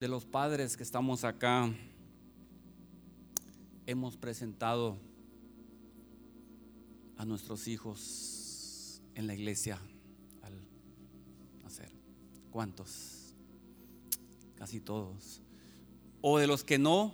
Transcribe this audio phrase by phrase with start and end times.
[0.00, 1.70] de los padres que estamos acá
[3.84, 4.96] hemos presentado
[7.18, 9.78] a nuestros hijos en la iglesia
[10.40, 10.54] al
[11.62, 11.92] nacer?
[12.50, 13.34] ¿Cuántos?
[14.56, 15.42] Casi todos.
[16.22, 17.12] O de los que no,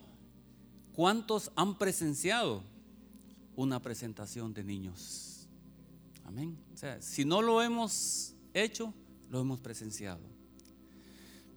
[0.93, 2.63] ¿cuántos han presenciado
[3.57, 5.49] una presentación de niños?
[6.25, 6.57] Amén.
[6.73, 8.95] O sea, si no lo hemos hecho,
[9.29, 10.21] lo hemos presenciado.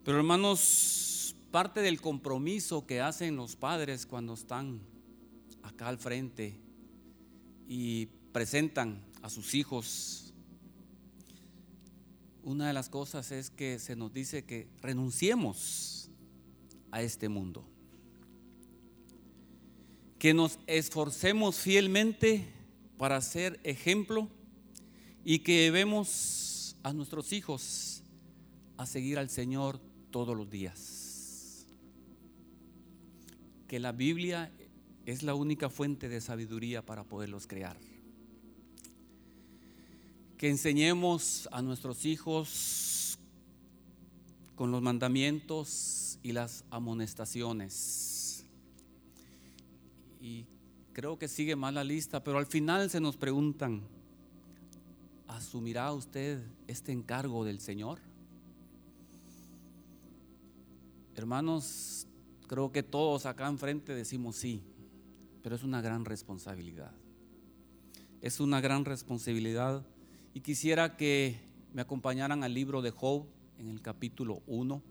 [0.04, 1.09] Pero hermanos,
[1.52, 4.82] parte del compromiso que hacen los padres cuando están
[5.64, 6.60] acá al frente
[7.68, 10.34] y presentan a sus hijos,
[12.44, 16.10] una de las cosas es que se nos dice que renunciemos
[16.92, 17.68] a este mundo,
[20.18, 22.48] que nos esforcemos fielmente
[22.98, 24.30] para ser ejemplo
[25.24, 28.04] y que vemos a nuestros hijos
[28.78, 29.80] a seguir al Señor
[30.12, 31.09] todos los días.
[33.70, 34.52] Que la Biblia
[35.06, 37.78] es la única fuente de sabiduría para poderlos crear.
[40.38, 43.20] Que enseñemos a nuestros hijos
[44.56, 48.44] con los mandamientos y las amonestaciones.
[50.20, 50.48] Y
[50.92, 53.84] creo que sigue mal la lista, pero al final se nos preguntan,
[55.28, 58.00] ¿asumirá usted este encargo del Señor?
[61.16, 62.08] Hermanos,
[62.50, 64.64] creo que todos acá enfrente decimos sí,
[65.44, 66.92] pero es una gran responsabilidad.
[68.22, 69.86] Es una gran responsabilidad
[70.34, 71.40] y quisiera que
[71.74, 73.28] me acompañaran al libro de Job
[73.60, 74.82] en el capítulo 1.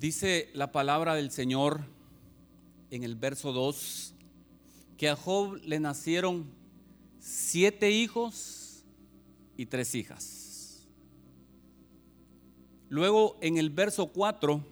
[0.00, 1.84] Dice la palabra del Señor
[2.90, 4.14] en el verso 2
[4.96, 6.50] que a Job le nacieron
[7.20, 8.84] siete hijos
[9.56, 10.47] y tres hijas.
[12.88, 14.64] Luego en el verso 4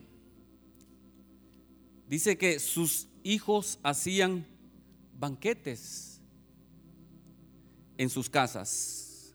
[2.08, 4.46] dice que sus hijos hacían
[5.18, 6.20] banquetes
[7.98, 9.34] en sus casas.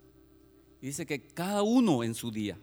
[0.82, 2.58] Dice que cada uno en su día,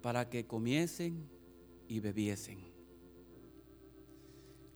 [0.00, 1.28] para que comiesen
[1.86, 2.70] y bebiesen.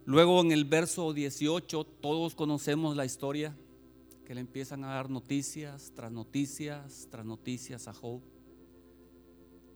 [0.05, 3.57] Luego en el verso 18 todos conocemos la historia,
[4.27, 8.21] que le empiezan a dar noticias tras noticias tras noticias a Job,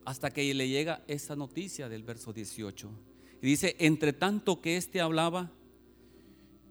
[0.08, 2.90] hasta que le llega esa noticia del verso 18.
[3.42, 5.52] Y dice, entre tanto que éste hablaba,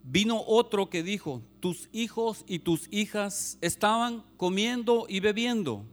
[0.03, 5.85] vino otro que dijo, tus hijos y tus hijas estaban comiendo y bebiendo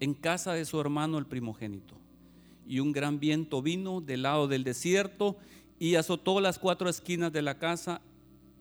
[0.00, 1.96] en casa de su hermano el primogénito.
[2.66, 5.36] Y un gran viento vino del lado del desierto
[5.78, 8.00] y azotó las cuatro esquinas de la casa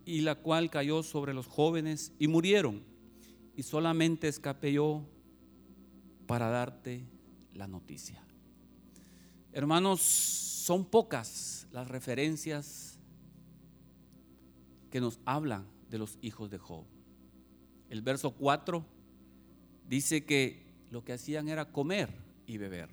[0.06, 2.84] y la cual cayó sobre los jóvenes y murieron.
[3.56, 5.06] Y solamente escapé yo
[6.28, 7.13] para darte
[7.54, 8.24] la noticia.
[9.52, 13.00] Hermanos, son pocas las referencias
[14.90, 16.86] que nos hablan de los hijos de Job.
[17.90, 18.86] El verso 4
[19.88, 22.10] dice que lo que hacían era comer
[22.48, 22.90] y beber.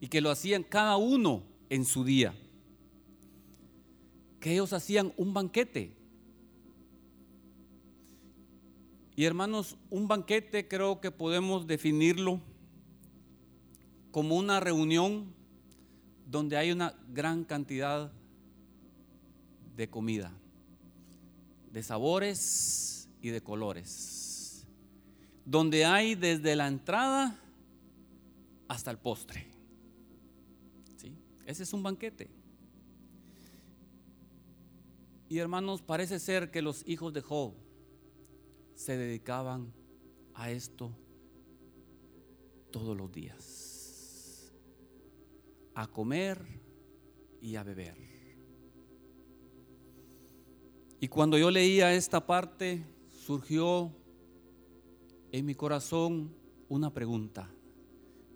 [0.00, 2.34] Y que lo hacían cada uno en su día.
[4.40, 5.96] Que ellos hacían un banquete.
[9.14, 12.40] Y hermanos, un banquete creo que podemos definirlo
[14.16, 15.26] como una reunión
[16.26, 18.10] donde hay una gran cantidad
[19.76, 20.32] de comida,
[21.70, 24.64] de sabores y de colores,
[25.44, 27.38] donde hay desde la entrada
[28.68, 29.48] hasta el postre.
[30.96, 31.12] ¿Sí?
[31.44, 32.30] Ese es un banquete.
[35.28, 37.52] Y hermanos, parece ser que los hijos de Job
[38.74, 39.74] se dedicaban
[40.32, 40.90] a esto
[42.70, 43.65] todos los días.
[45.76, 46.44] A comer
[47.40, 47.96] y a beber.
[50.98, 53.92] Y cuando yo leía esta parte, surgió
[55.30, 56.34] en mi corazón
[56.68, 57.50] una pregunta.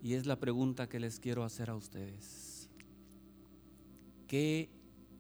[0.02, 2.68] Y es la pregunta que les quiero hacer a ustedes.
[4.26, 4.70] ¿Qué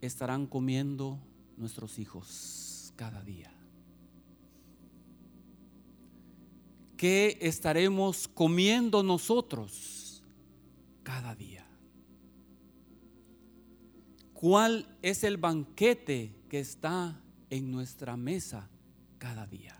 [0.00, 1.18] estarán comiendo
[1.56, 3.52] nuestros hijos cada día?
[6.96, 10.22] ¿Qué estaremos comiendo nosotros
[11.02, 11.69] cada día?
[14.40, 17.20] ¿Cuál es el banquete que está
[17.50, 18.70] en nuestra mesa
[19.18, 19.76] cada día?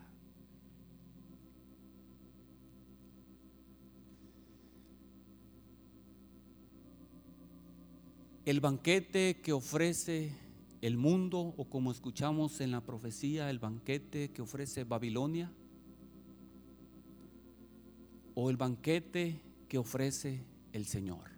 [8.45, 10.37] El banquete que ofrece
[10.83, 15.51] el mundo o como escuchamos en la profecía, el banquete que ofrece Babilonia,
[18.35, 21.30] o el banquete que ofrece el Señor?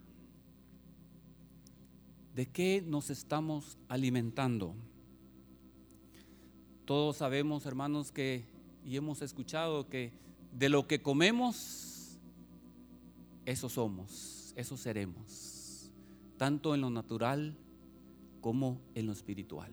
[2.33, 4.75] ¿De qué nos estamos alimentando?
[6.85, 8.45] Todos sabemos, hermanos, que
[8.85, 10.11] y hemos escuchado que
[10.51, 12.19] de lo que comemos,
[13.45, 15.91] eso somos, eso seremos,
[16.37, 17.57] tanto en lo natural
[18.41, 19.71] como en lo espiritual.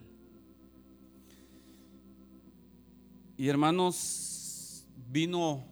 [3.37, 5.65] Y hermanos, vino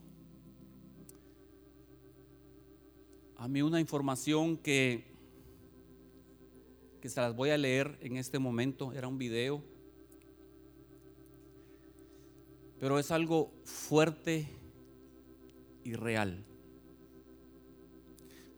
[3.37, 5.08] a mí una información que,
[7.01, 9.63] que se las voy a leer en este momento, era un video,
[12.79, 14.47] pero es algo fuerte
[15.83, 16.45] y real.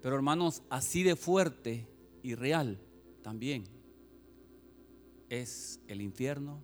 [0.02, 1.88] Pero hermanos, así de fuerte
[2.24, 2.80] y real
[3.22, 3.66] también
[5.30, 6.62] es el infierno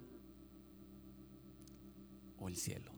[2.39, 2.91] o el cielo.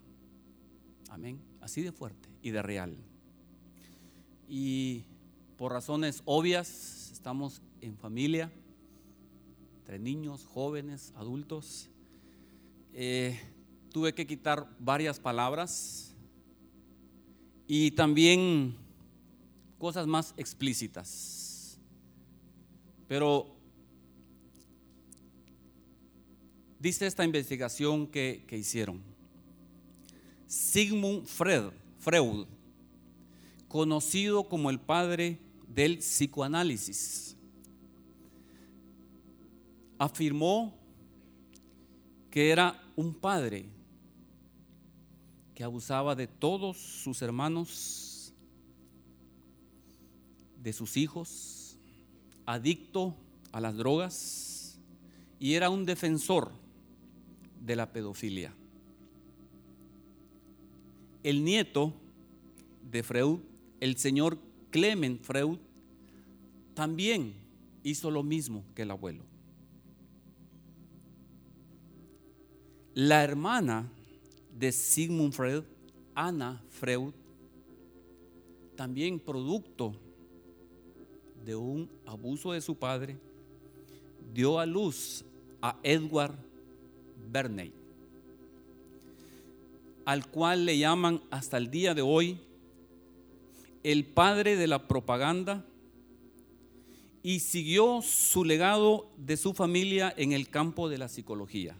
[1.09, 1.41] Amén.
[1.61, 2.97] Así de fuerte y de real.
[4.47, 5.05] Y
[5.57, 8.51] por razones obvias, estamos en familia,
[9.89, 11.89] entre niños, jóvenes, adultos.
[12.93, 13.39] Eh,
[13.91, 16.13] tuve que quitar varias palabras
[17.65, 18.77] y también
[19.79, 21.79] cosas más explícitas.
[23.07, 23.47] Pero
[26.77, 29.01] dice esta investigación que, que hicieron.
[30.45, 32.45] Sigmund Freud, Freud,
[33.67, 37.28] conocido como el padre del psicoanálisis,
[39.99, 40.73] afirmó
[42.31, 43.65] que era un padre
[45.53, 48.33] que abusaba de todos sus hermanos,
[50.63, 51.77] de sus hijos,
[52.45, 53.13] adicto
[53.51, 54.79] a las drogas
[55.37, 56.51] y era un defensor
[57.59, 58.53] de la pedofilia.
[61.23, 61.93] El nieto
[62.89, 63.39] de Freud,
[63.81, 64.39] el señor
[64.71, 65.57] Clement Freud,
[66.73, 67.33] también
[67.83, 69.25] hizo lo mismo que el abuelo.
[72.95, 73.87] La hermana
[74.57, 75.63] de Sigmund Freud,
[76.15, 77.13] Anna Freud,
[78.75, 79.93] también producto
[81.45, 83.17] de un abuso de su padre,
[84.33, 85.23] dio a luz
[85.61, 86.35] a Edward
[87.31, 87.71] Bernay,
[90.05, 92.39] al cual le llaman hasta el día de hoy
[93.83, 95.63] el padre de la propaganda
[97.21, 101.77] y siguió su legado de su familia en el campo de la psicología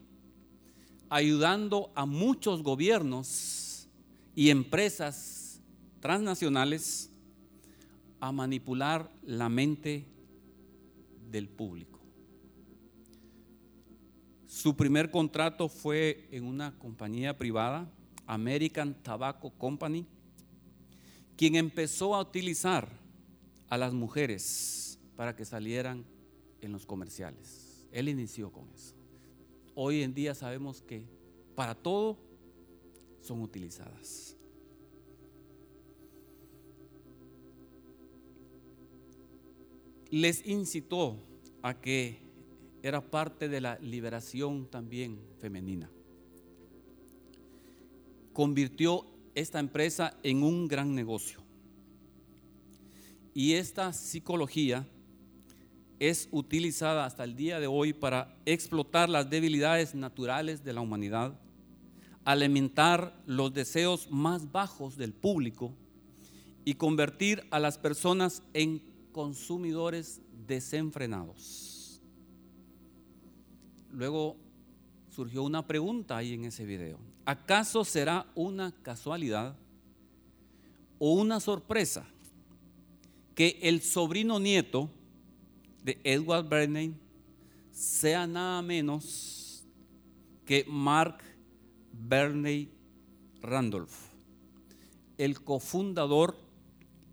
[1.10, 3.88] ayudando a muchos gobiernos
[4.36, 5.60] y empresas
[6.00, 7.12] transnacionales
[8.20, 10.06] a manipular la mente
[11.30, 12.00] del público.
[14.48, 17.90] Su primer contrato fue en una compañía privada,
[18.28, 20.06] American Tobacco Company,
[21.36, 22.90] quien empezó a utilizar
[23.70, 26.06] a las mujeres para que salieran
[26.62, 27.88] en los comerciales.
[27.92, 28.99] Él inició con eso
[29.82, 31.06] hoy en día sabemos que
[31.56, 32.18] para todo
[33.22, 34.36] son utilizadas.
[40.10, 41.16] Les incitó
[41.62, 42.20] a que
[42.84, 45.90] era parte de la liberación también femenina.
[48.34, 51.40] Convirtió esta empresa en un gran negocio.
[53.34, 54.86] Y esta psicología
[56.00, 61.38] es utilizada hasta el día de hoy para explotar las debilidades naturales de la humanidad,
[62.24, 65.74] alimentar los deseos más bajos del público
[66.64, 72.02] y convertir a las personas en consumidores desenfrenados.
[73.92, 74.38] Luego
[75.10, 76.98] surgió una pregunta ahí en ese video.
[77.26, 79.58] ¿Acaso será una casualidad
[80.98, 82.08] o una sorpresa
[83.36, 84.92] que el sobrino nieto
[85.84, 86.94] de Edward Bernay
[87.72, 89.66] sea nada menos
[90.46, 91.22] que Mark
[91.94, 92.70] Bernay
[93.42, 93.94] Randolph,
[95.18, 96.36] el cofundador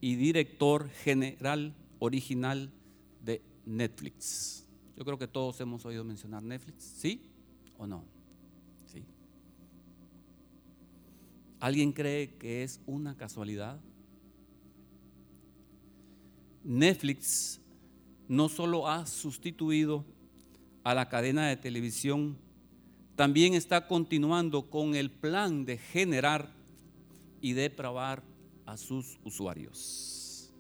[0.01, 2.71] y director general original
[3.23, 4.65] de Netflix.
[4.97, 7.21] Yo creo que todos hemos oído mencionar Netflix, ¿sí
[7.79, 8.05] o no?
[8.87, 9.05] Sí.
[11.61, 13.79] ¿Alguien cree que es una casualidad?
[16.65, 17.61] Netflix
[18.29, 20.05] no solo ha sustituido
[20.85, 22.39] a la cadena de televisión,
[23.15, 26.55] también está continuando con el plan de generar
[27.41, 28.23] y depravar
[28.65, 30.53] a sus usuarios.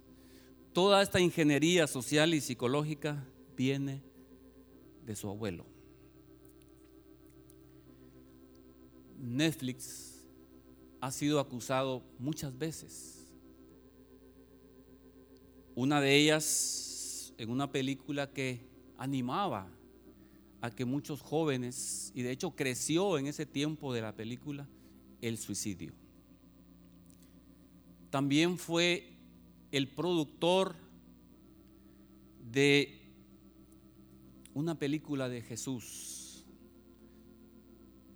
[0.72, 3.24] Toda esta ingeniería social y psicológica
[3.56, 4.02] viene
[5.04, 5.66] de su abuelo.
[9.18, 10.24] Netflix
[11.00, 13.16] ha sido acusado muchas veces
[15.76, 16.85] Una de ellas
[17.38, 19.68] en una película que animaba
[20.60, 24.66] a que muchos jóvenes, y de hecho creció en ese tiempo de la película,
[25.20, 25.92] el suicidio.
[28.10, 29.12] También fue
[29.70, 30.74] el productor
[32.52, 33.02] de
[34.54, 36.46] una película de Jesús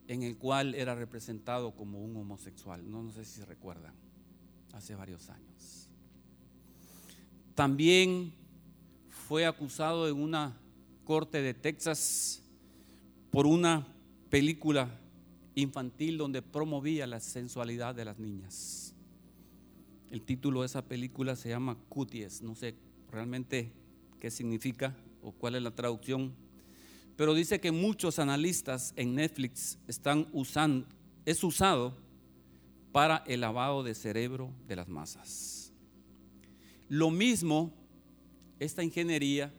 [0.08, 2.90] en el cual era representado como un homosexual.
[2.90, 3.94] No, no sé si recuerdan,
[4.72, 5.88] hace varios años.
[7.54, 8.32] También
[9.30, 10.58] fue acusado en una
[11.04, 12.42] corte de Texas
[13.30, 13.87] por una
[14.28, 14.90] película
[15.54, 18.92] infantil donde promovía la sensualidad de las niñas.
[20.10, 22.75] El título de esa película se llama Cuties, no sé
[23.12, 23.70] realmente
[24.18, 26.34] qué significa o cuál es la traducción,
[27.14, 30.88] pero dice que muchos analistas en Netflix están usando,
[31.25, 31.96] es usado
[32.90, 35.72] para el lavado de cerebro de las masas.
[36.88, 37.72] Lo mismo,
[38.60, 39.52] esta ingeniería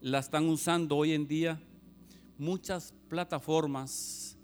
[0.00, 1.62] la están usando hoy en día
[2.36, 4.36] muchas plataformas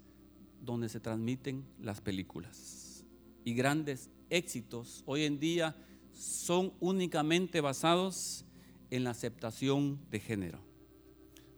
[0.61, 3.03] donde se transmiten las películas.
[3.43, 5.75] Y grandes éxitos hoy en día
[6.13, 8.45] son únicamente basados
[8.89, 10.59] en la aceptación de género.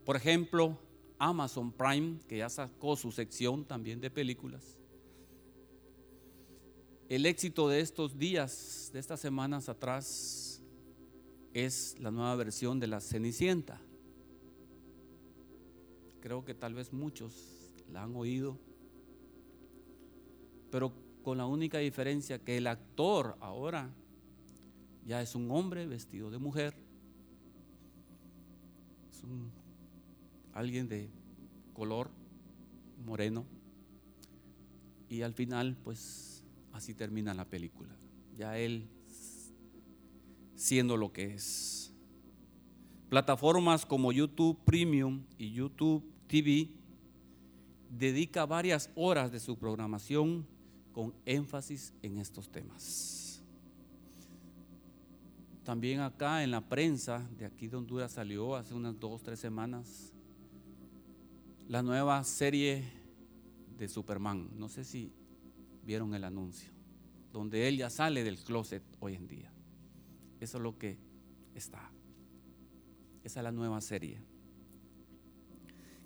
[0.04, 0.80] Por ejemplo,
[1.20, 4.80] Amazon Prime, que ya sacó su sección también de películas.
[7.10, 10.52] El éxito de estos días, de estas semanas atrás,
[11.54, 13.80] es la nueva versión de La Cenicienta.
[16.22, 18.60] Creo que tal vez muchos la han oído,
[20.70, 20.94] pero
[21.24, 23.94] con la única diferencia que el actor ahora
[25.06, 26.76] ya es un hombre vestido de mujer
[30.54, 31.10] alguien de
[31.74, 32.12] color
[33.06, 33.46] moreno.
[35.10, 37.96] Y al final, pues así termina la película.
[38.38, 38.88] Ya él
[40.62, 41.92] siendo lo que es.
[43.10, 46.70] Plataformas como YouTube Premium y YouTube TV
[47.90, 50.46] dedica varias horas de su programación
[50.94, 53.42] con énfasis en estos temas.
[55.64, 60.14] También acá en la prensa de aquí de Honduras salió hace unas dos, tres semanas
[61.68, 62.84] la nueva serie
[63.80, 64.48] de Superman.
[64.54, 65.12] No sé si
[65.84, 66.72] vieron el anuncio,
[67.34, 69.51] donde él ya sale del closet hoy en día.
[70.42, 70.98] Eso es lo que
[71.54, 71.92] está.
[73.24, 74.20] Esa es la nueva serie.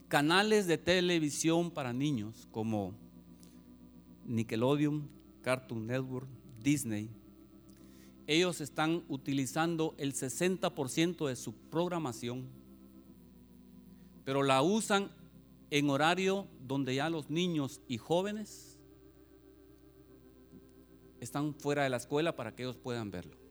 [0.10, 2.94] Canales de televisión para niños como
[4.25, 5.10] Nickelodeon,
[5.42, 6.27] Cartoon Network,
[6.62, 7.10] Disney,
[8.27, 12.50] ellos están utilizando el 60% de su programación,
[14.25, 15.12] pero la usan
[15.70, 18.80] en horario donde ya los niños y jóvenes
[21.22, 23.44] están fuera de la escuela para que ellos puedan verlo.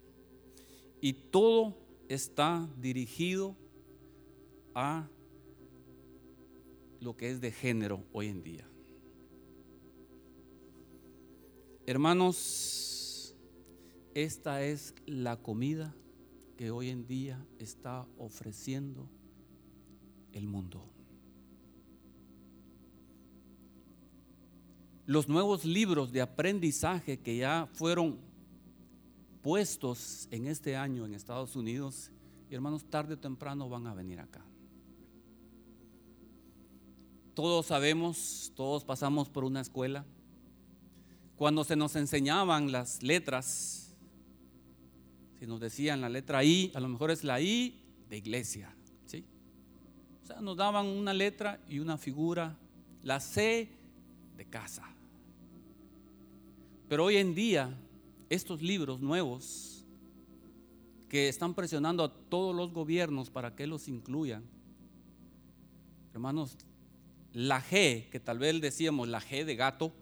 [1.05, 1.77] Y todo
[2.09, 3.55] está dirigido
[4.75, 5.07] a
[6.99, 8.67] lo que es de género hoy en día.
[11.85, 13.37] Hermanos,
[14.15, 15.95] esta es la comida
[16.57, 19.07] que hoy en día está ofreciendo
[20.33, 20.89] el mundo.
[25.05, 28.33] Los nuevos libros de aprendizaje que ya fueron
[29.45, 32.11] puestos en este año en Estados Unidos,
[32.49, 34.43] hermanos, tarde o temprano van a venir acá.
[37.35, 40.07] Todos sabemos, todos pasamos por una escuela.
[41.37, 43.95] Cuando se nos enseñaban las letras,
[45.39, 48.75] si nos decían la letra I, a lo mejor es la I de iglesia.
[49.05, 49.27] ¿sí?
[50.23, 52.57] O sea, nos daban una letra y una figura,
[53.03, 53.69] la C
[54.39, 54.89] de casa.
[56.89, 57.79] Pero hoy en día,
[58.35, 59.87] estos libros nuevos
[61.09, 64.45] que están presionando a todos los gobiernos para que los incluyan,
[66.13, 66.57] hermanos,
[67.33, 69.93] la G, que tal vez decíamos la G de gato,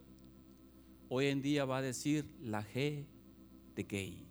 [1.09, 3.05] hoy en día va a decir la G
[3.75, 4.27] de gay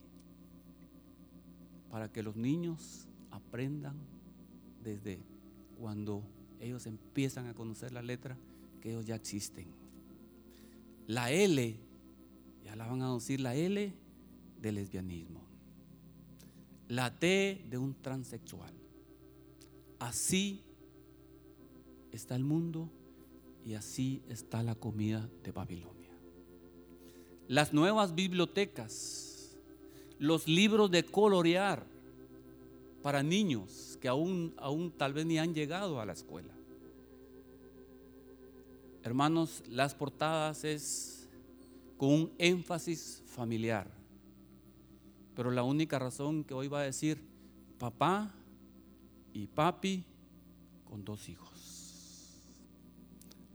[1.92, 3.98] para que los niños aprendan
[4.82, 5.20] desde
[5.78, 6.24] cuando
[6.60, 8.38] ellos empiezan a conocer la letra
[8.80, 9.68] que ellos ya existen.
[11.08, 11.78] La L,
[12.76, 13.94] la van a decir la L
[14.60, 15.42] de lesbianismo.
[16.88, 18.74] La T de un transexual.
[20.00, 20.64] Así
[22.12, 22.90] está el mundo
[23.64, 26.12] y así está la comida de Babilonia.
[27.48, 29.32] Las nuevas bibliotecas
[30.22, 31.84] los libros de colorear
[33.02, 36.54] para niños que aún, aún tal vez ni han llegado a la escuela.
[39.02, 41.21] Hermanos, las portadas es
[42.02, 43.88] con un énfasis familiar.
[45.36, 47.24] Pero la única razón que hoy va a decir
[47.78, 48.34] papá
[49.34, 50.04] y papi
[50.84, 52.42] con dos hijos.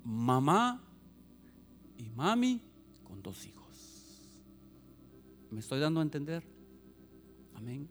[0.05, 0.81] Mamá
[1.99, 2.61] y mami
[3.03, 3.67] con dos hijos.
[5.51, 6.45] ¿Me estoy dando a entender?
[7.57, 7.89] Amén.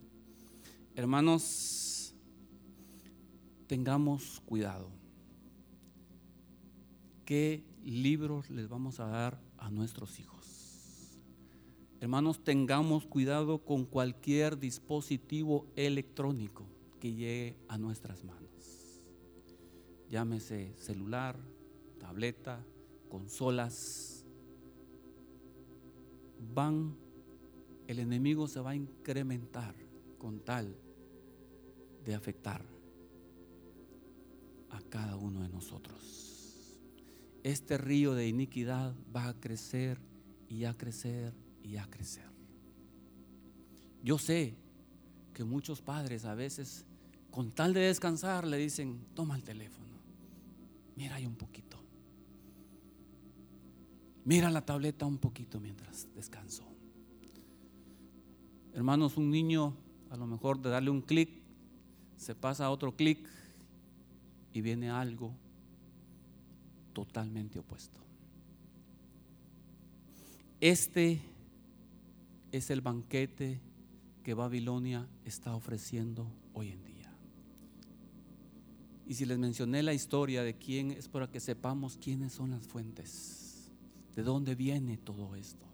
[0.96, 2.14] Hermanos,
[3.68, 4.88] tengamos cuidado.
[7.26, 11.20] ¿Qué libros les vamos a dar a nuestros hijos?
[12.02, 16.66] Hermanos, tengamos cuidado con cualquier dispositivo electrónico
[17.00, 19.02] que llegue a nuestras manos.
[20.10, 21.38] Llámese celular,
[22.00, 22.64] tableta,
[23.10, 24.26] consolas.
[26.54, 26.96] Van,
[27.88, 29.76] el enemigo se va a incrementar
[30.18, 30.76] con tal
[32.04, 32.64] de afectar
[34.70, 36.25] a cada uno de nosotros.
[37.46, 40.00] Este río de iniquidad va a crecer
[40.50, 42.28] y a crecer y a crecer.
[44.04, 44.56] Yo sé
[45.32, 46.88] que muchos padres a veces,
[47.30, 49.94] con tal de descansar, le dicen, toma el teléfono,
[50.96, 51.78] mira ahí un poquito,
[54.24, 56.66] mira la tableta un poquito mientras descanso.
[58.74, 59.78] Hermanos, un niño
[60.10, 61.30] a lo mejor de darle un clic,
[62.18, 63.20] se pasa a otro clic
[64.52, 65.45] y viene algo
[66.96, 68.00] totalmente opuesto.
[70.62, 71.22] Este
[72.52, 73.60] es el banquete
[74.24, 77.14] que Babilonia está ofreciendo hoy en día.
[79.06, 82.66] Y si les mencioné la historia de quién es para que sepamos quiénes son las
[82.66, 83.70] fuentes,
[84.16, 85.66] de dónde viene todo esto.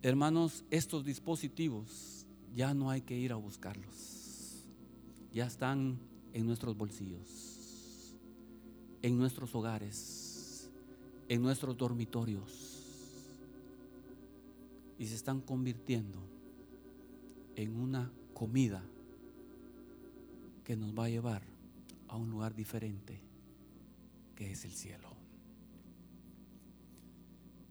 [0.00, 4.64] Hermanos, estos dispositivos ya no hay que ir a buscarlos.
[5.32, 5.98] Ya están
[6.34, 8.14] en nuestros bolsillos,
[9.00, 10.70] en nuestros hogares,
[11.28, 12.82] en nuestros dormitorios.
[14.98, 16.18] Y se están convirtiendo
[17.56, 18.84] en una comida
[20.64, 21.42] que nos va a llevar
[22.08, 23.20] a un lugar diferente
[24.34, 25.14] que es el cielo.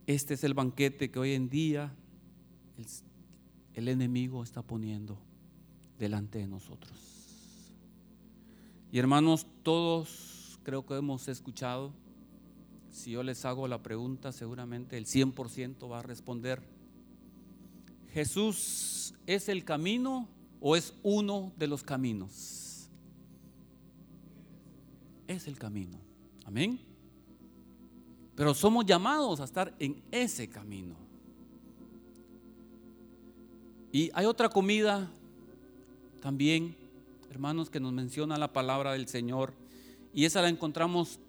[0.07, 1.93] Este es el banquete que hoy en día
[3.73, 5.17] el, enemigo está poniendo
[5.97, 7.22] delante de nosotros.
[8.93, 11.91] Y hermanos, todos creo que hemos escuchado,
[12.91, 16.61] si yo les hago la pregunta, seguramente el 100% va a responder,
[18.11, 20.29] ¿Jesús es el camino
[20.59, 22.87] o es uno de los caminos?
[25.25, 25.97] Es el camino.
[26.45, 26.79] Amén.
[28.35, 30.97] Pero somos llamados a estar en ese camino.
[33.91, 35.11] Y hay otra comida
[36.21, 36.82] también,
[37.33, 39.53] hermanos, que nos menciona la palabra del Señor.
[40.13, 41.19] Y esa la encontramos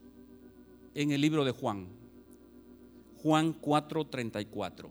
[0.94, 1.88] en el libro de Juan.
[3.22, 4.90] Juan 4:34.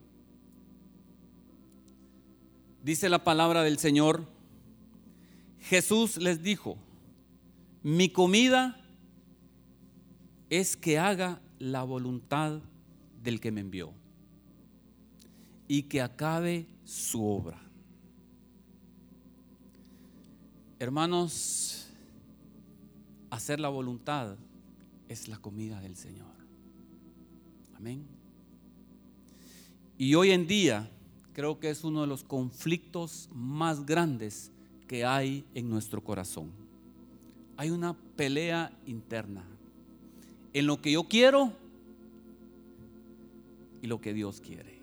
[2.84, 4.26] Dice la palabra del Señor,
[5.62, 6.78] Jesús les dijo,
[7.84, 8.82] mi comida
[10.50, 12.60] es que haga la voluntad
[13.22, 13.94] del que me envió
[15.68, 17.63] y que acabe su obra.
[20.84, 21.88] Hermanos,
[23.30, 24.36] hacer la voluntad
[25.08, 26.36] es la comida del Señor.
[27.78, 28.06] Amén.
[29.98, 30.92] Y hoy en día
[31.32, 34.52] creo que es uno de los conflictos más grandes
[34.86, 36.52] que hay en nuestro corazón.
[37.56, 39.46] Hay una pelea interna
[40.52, 41.54] en lo que yo quiero
[43.82, 44.80] y lo que Dios quiere.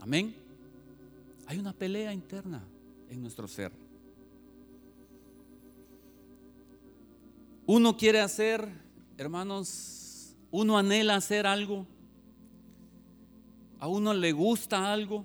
[0.00, 0.34] Amén.
[1.44, 2.62] Hay una pelea interna
[3.10, 3.89] en nuestro ser.
[7.72, 8.68] Uno quiere hacer,
[9.16, 11.86] hermanos, uno anhela hacer algo,
[13.78, 15.24] a uno le gusta algo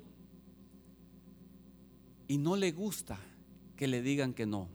[2.28, 3.18] y no le gusta
[3.76, 4.70] que le digan que no.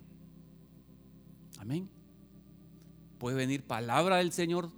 [1.61, 1.89] Amén.
[3.19, 4.69] Puede venir palabra del Señor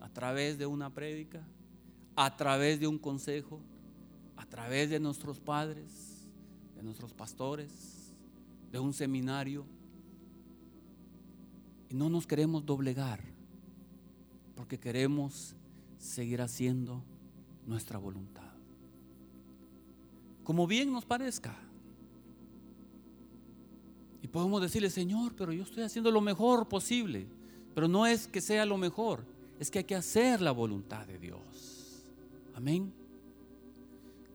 [0.00, 1.44] a través de una prédica,
[2.14, 3.60] a través de un consejo,
[4.36, 6.28] a través de nuestros padres,
[6.76, 8.14] de nuestros pastores,
[8.70, 9.66] de un seminario.
[11.88, 13.20] Y no nos queremos doblegar
[14.54, 15.54] porque queremos
[15.98, 17.02] seguir haciendo
[17.66, 18.52] nuestra voluntad.
[20.42, 21.56] Como bien nos parezca.
[24.22, 27.26] Y podemos decirle, Señor, pero yo estoy haciendo lo mejor posible.
[27.74, 29.24] Pero no es que sea lo mejor,
[29.60, 32.04] es que hay que hacer la voluntad de Dios.
[32.54, 32.92] Amén.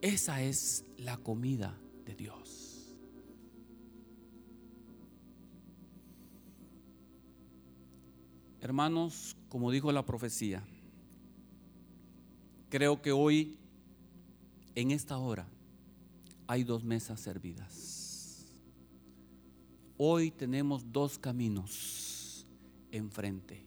[0.00, 2.61] Esa es la comida de Dios.
[8.62, 10.62] Hermanos, como dijo la profecía,
[12.70, 13.58] creo que hoy
[14.76, 15.48] en esta hora
[16.46, 18.46] hay dos mesas servidas.
[19.98, 22.46] Hoy tenemos dos caminos
[22.92, 23.66] enfrente.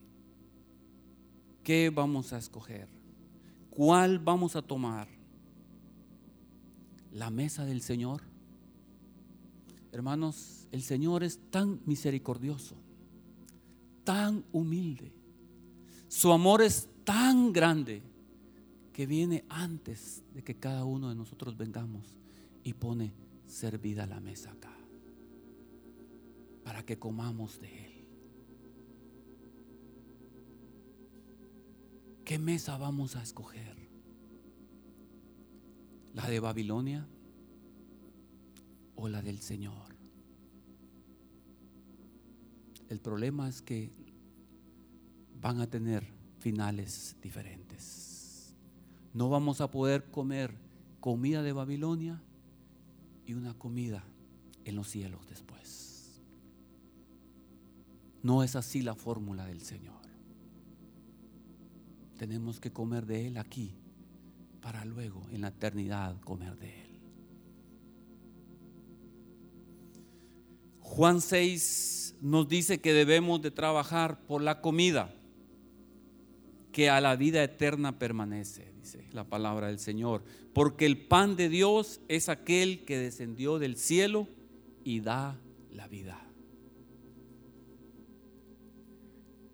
[1.62, 2.88] ¿Qué vamos a escoger?
[3.68, 5.08] ¿Cuál vamos a tomar?
[7.12, 8.22] ¿La mesa del Señor?
[9.92, 12.76] Hermanos, el Señor es tan misericordioso,
[14.06, 15.12] tan humilde.
[16.06, 18.02] Su amor es tan grande
[18.92, 22.16] que viene antes de que cada uno de nosotros vengamos
[22.62, 23.12] y pone
[23.46, 24.74] servida la mesa acá
[26.62, 28.06] para que comamos de él.
[32.24, 33.76] ¿Qué mesa vamos a escoger?
[36.14, 37.08] ¿La de Babilonia
[38.94, 39.95] o la del Señor?
[42.88, 43.90] El problema es que
[45.40, 46.06] van a tener
[46.38, 48.54] finales diferentes.
[49.12, 50.54] No vamos a poder comer
[51.00, 52.22] comida de Babilonia
[53.26, 54.04] y una comida
[54.64, 56.20] en los cielos después.
[58.22, 59.94] No es así la fórmula del Señor.
[62.18, 63.74] Tenemos que comer de Él aquí
[64.60, 67.00] para luego en la eternidad comer de Él.
[70.80, 75.14] Juan 6 nos dice que debemos de trabajar por la comida
[76.72, 81.48] que a la vida eterna permanece, dice la palabra del Señor, porque el pan de
[81.48, 84.28] Dios es aquel que descendió del cielo
[84.84, 85.40] y da
[85.72, 86.22] la vida.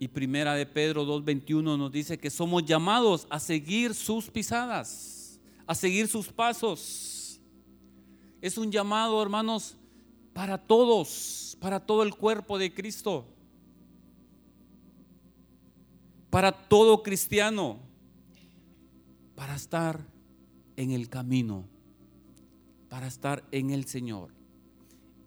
[0.03, 5.77] Y primera de Pedro 2.21 nos dice que somos llamados a seguir sus pisadas, a
[5.77, 7.41] seguir sus pasos.
[8.41, 9.77] Es un llamado, hermanos,
[10.33, 13.25] para todos, para todo el cuerpo de Cristo,
[16.29, 17.79] para todo cristiano,
[19.37, 20.05] para estar
[20.77, 21.65] en el camino,
[22.91, 24.35] para estar en el Señor.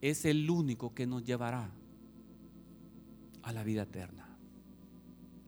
[0.01, 1.71] Es el único que nos llevará
[3.41, 4.25] a la vida eterna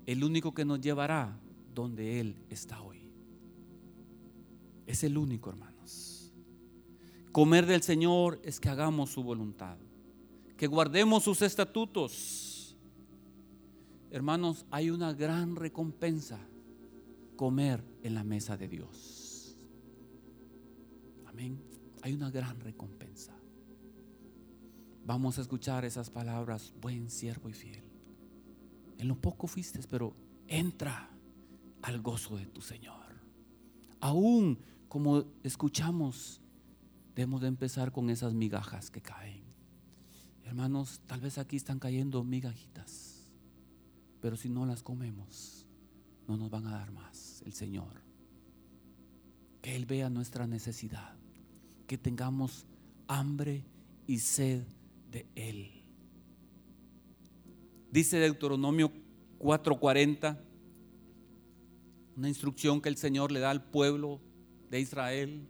[0.08, 1.38] el único que nos llevará
[1.76, 3.12] donde Él está hoy.
[4.88, 6.34] Es el único, hermanos.
[7.34, 9.78] Comer del Señor es que hagamos su voluntad,
[10.58, 12.76] que guardemos sus estatutos.
[14.10, 16.40] Hermanos, hay una gran recompensa
[17.36, 19.56] comer en la mesa de Dios.
[21.26, 21.62] Amén.
[22.02, 23.34] Hay una gran recompensa.
[25.06, 27.84] Vamos a escuchar esas palabras, buen siervo y fiel.
[28.98, 30.16] En lo poco fuiste, pero
[30.48, 31.10] entra
[31.84, 33.22] al gozo de tu Señor.
[34.00, 36.42] Aún como escuchamos,
[37.16, 39.37] debemos de empezar con esas migajas que caen.
[40.48, 43.34] Hermanos, tal vez aquí están cayendo migajitas,
[44.22, 45.66] pero si no las comemos,
[46.26, 48.02] no nos van a dar más el Señor.
[49.62, 51.18] Que Él vea nuestra necesidad,
[51.86, 52.66] que tengamos
[53.10, 53.66] hambre
[54.08, 54.64] y sed
[55.12, 55.84] de Él.
[57.92, 58.94] Dice Deuteronomio
[59.40, 60.40] 4:40,
[62.16, 64.22] una instrucción que el Señor le da al pueblo
[64.72, 65.46] de Israel,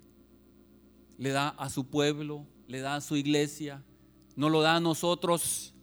[1.20, 3.84] le da a su pueblo, le da a su iglesia,
[4.38, 5.74] no lo da a nosotros.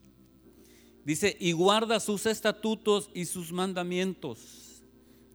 [1.05, 4.83] Dice, y guarda sus estatutos y sus mandamientos,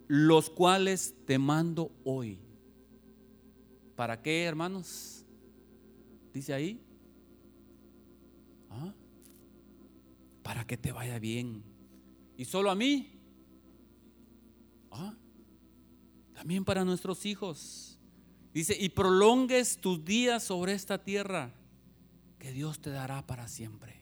[0.08, 2.40] los cuales te mando hoy.
[3.94, 5.24] ¿Para qué, hermanos?
[6.34, 6.82] Dice ahí.
[8.70, 8.92] ¿Ah?
[10.50, 11.62] para que te vaya bien.
[12.36, 13.20] ¿Y solo a mí?
[14.90, 15.14] ¿Ah?
[16.34, 18.00] También para nuestros hijos.
[18.52, 21.54] Dice, y prolongues tus días sobre esta tierra
[22.40, 24.00] que Dios te dará para siempre.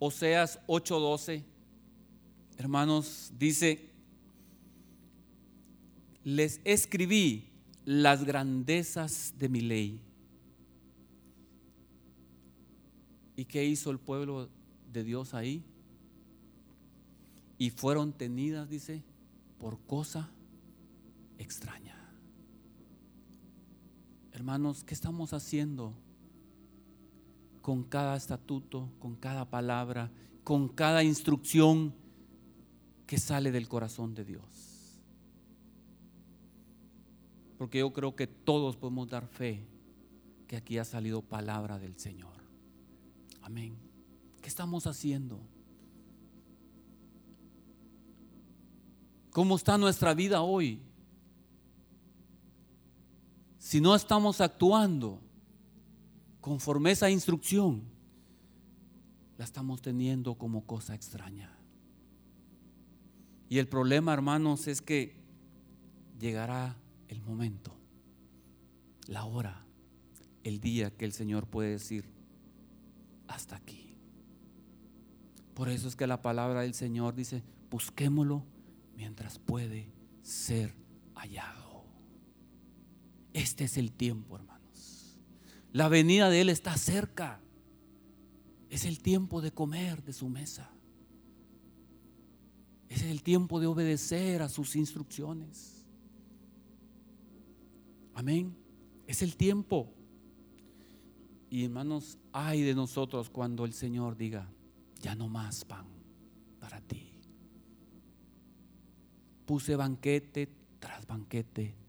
[0.00, 1.44] Oseas 8:12,
[2.58, 3.90] hermanos, dice,
[6.24, 7.48] les escribí
[7.84, 10.06] las grandezas de mi ley
[13.36, 14.48] ¿Y qué hizo el pueblo
[14.90, 15.62] de Dios ahí?
[17.58, 19.02] Y fueron tenidas, dice,
[19.58, 20.30] por cosa
[21.38, 21.85] extraña.
[24.36, 25.94] Hermanos, ¿qué estamos haciendo
[27.62, 30.12] con cada estatuto, con cada palabra,
[30.44, 31.94] con cada instrucción
[33.06, 35.00] que sale del corazón de Dios?
[37.56, 39.66] Porque yo creo que todos podemos dar fe
[40.46, 42.36] que aquí ha salido palabra del Señor.
[43.40, 43.74] Amén.
[44.42, 45.40] ¿Qué estamos haciendo?
[49.30, 50.82] ¿Cómo está nuestra vida hoy?
[53.66, 55.20] Si no estamos actuando
[56.40, 57.82] conforme esa instrucción,
[59.38, 61.50] la estamos teniendo como cosa extraña.
[63.48, 65.16] Y el problema, hermanos, es que
[66.16, 66.76] llegará
[67.08, 67.76] el momento,
[69.08, 69.66] la hora,
[70.44, 72.08] el día que el Señor puede decir,
[73.26, 73.98] hasta aquí.
[75.54, 78.44] Por eso es que la palabra del Señor dice, busquémoslo
[78.94, 79.90] mientras puede
[80.22, 80.72] ser
[81.16, 81.65] hallado.
[83.36, 85.18] Este es el tiempo, hermanos.
[85.70, 87.38] La venida de Él está cerca.
[88.70, 90.70] Es el tiempo de comer de su mesa.
[92.88, 95.84] Es el tiempo de obedecer a sus instrucciones.
[98.14, 98.56] Amén.
[99.06, 99.92] Es el tiempo.
[101.50, 104.50] Y hermanos, ay de nosotros cuando el Señor diga,
[105.02, 105.84] ya no más pan
[106.58, 107.20] para ti.
[109.44, 111.85] Puse banquete tras banquete.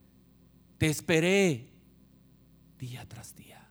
[0.78, 1.72] Te esperé
[2.78, 3.68] día tras día.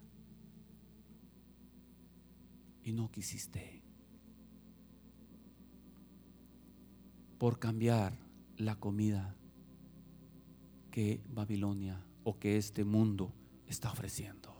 [2.82, 3.82] Y no quisiste.
[7.38, 8.18] Por cambiar
[8.56, 9.36] la comida
[10.90, 13.32] que Babilonia o que este mundo
[13.68, 14.56] está ofreciendo.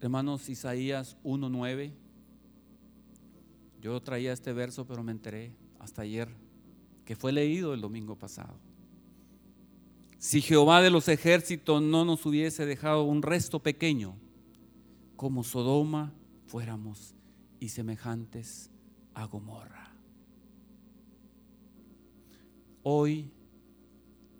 [0.00, 1.92] Hermanos, Isaías 1.9.
[3.80, 6.41] Yo traía este verso, pero me enteré hasta ayer
[7.04, 8.58] que fue leído el domingo pasado.
[10.18, 14.14] Si Jehová de los ejércitos no nos hubiese dejado un resto pequeño,
[15.16, 16.12] como Sodoma
[16.46, 17.14] fuéramos
[17.58, 18.70] y semejantes
[19.14, 19.94] a Gomorra.
[22.84, 23.30] Hoy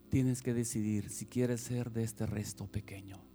[0.09, 3.33] tienes que decidir si quieres ser de este resto pequeño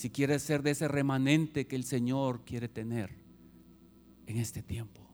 [0.00, 3.10] si quieres ser de ese remanente que el Señor quiere tener
[4.24, 5.09] en este tiempo.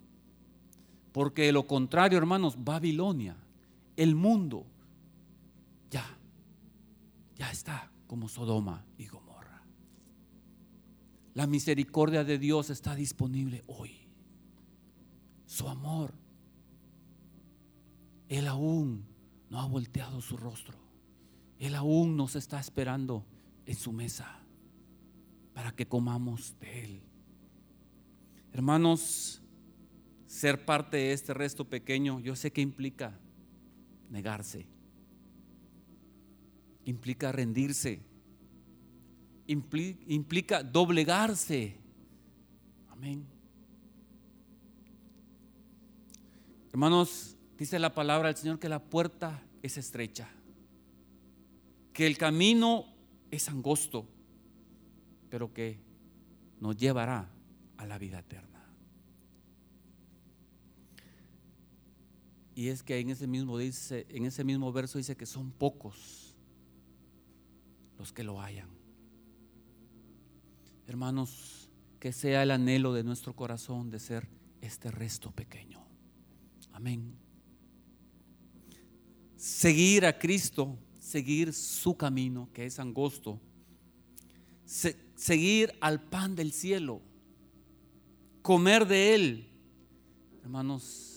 [1.16, 3.38] Porque de lo contrario, hermanos, Babilonia,
[3.96, 4.66] el mundo,
[5.90, 6.04] ya,
[7.36, 9.62] ya está como Sodoma y Gomorra.
[11.32, 13.92] La misericordia de Dios está disponible hoy.
[15.46, 16.12] Su amor.
[18.28, 19.06] Él aún
[19.48, 20.76] no ha volteado su rostro.
[21.58, 23.24] Él aún nos está esperando
[23.64, 24.38] en su mesa
[25.54, 27.00] para que comamos de Él.
[28.52, 29.40] Hermanos,
[30.36, 33.18] ser parte de este resto pequeño, yo sé que implica
[34.10, 34.66] negarse,
[36.84, 38.02] implica rendirse,
[39.46, 41.78] implica, doblegarse.
[42.90, 43.26] Amén.
[46.70, 50.28] Hermanos, dice la palabra del Señor que la puerta es estrecha,
[51.94, 52.84] que el camino
[53.30, 54.06] es angosto
[55.30, 55.80] pero que
[56.60, 57.30] nos llevará
[57.78, 58.55] a la vida eterna.
[62.56, 66.34] Y es que en ese mismo dice, en ese mismo verso dice que son pocos
[67.98, 68.70] los que lo hayan.
[70.86, 71.68] Hermanos,
[72.00, 74.26] que sea el anhelo de nuestro corazón de ser
[74.62, 75.86] este resto pequeño.
[76.72, 77.14] Amén.
[79.36, 83.38] Seguir a Cristo, seguir su camino, que es angosto,
[84.64, 87.02] seguir al pan del cielo,
[88.40, 89.48] comer de él,
[90.42, 91.15] hermanos,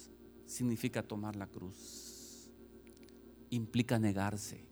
[0.50, 2.50] significa tomar la cruz,
[3.50, 4.66] implica negarse.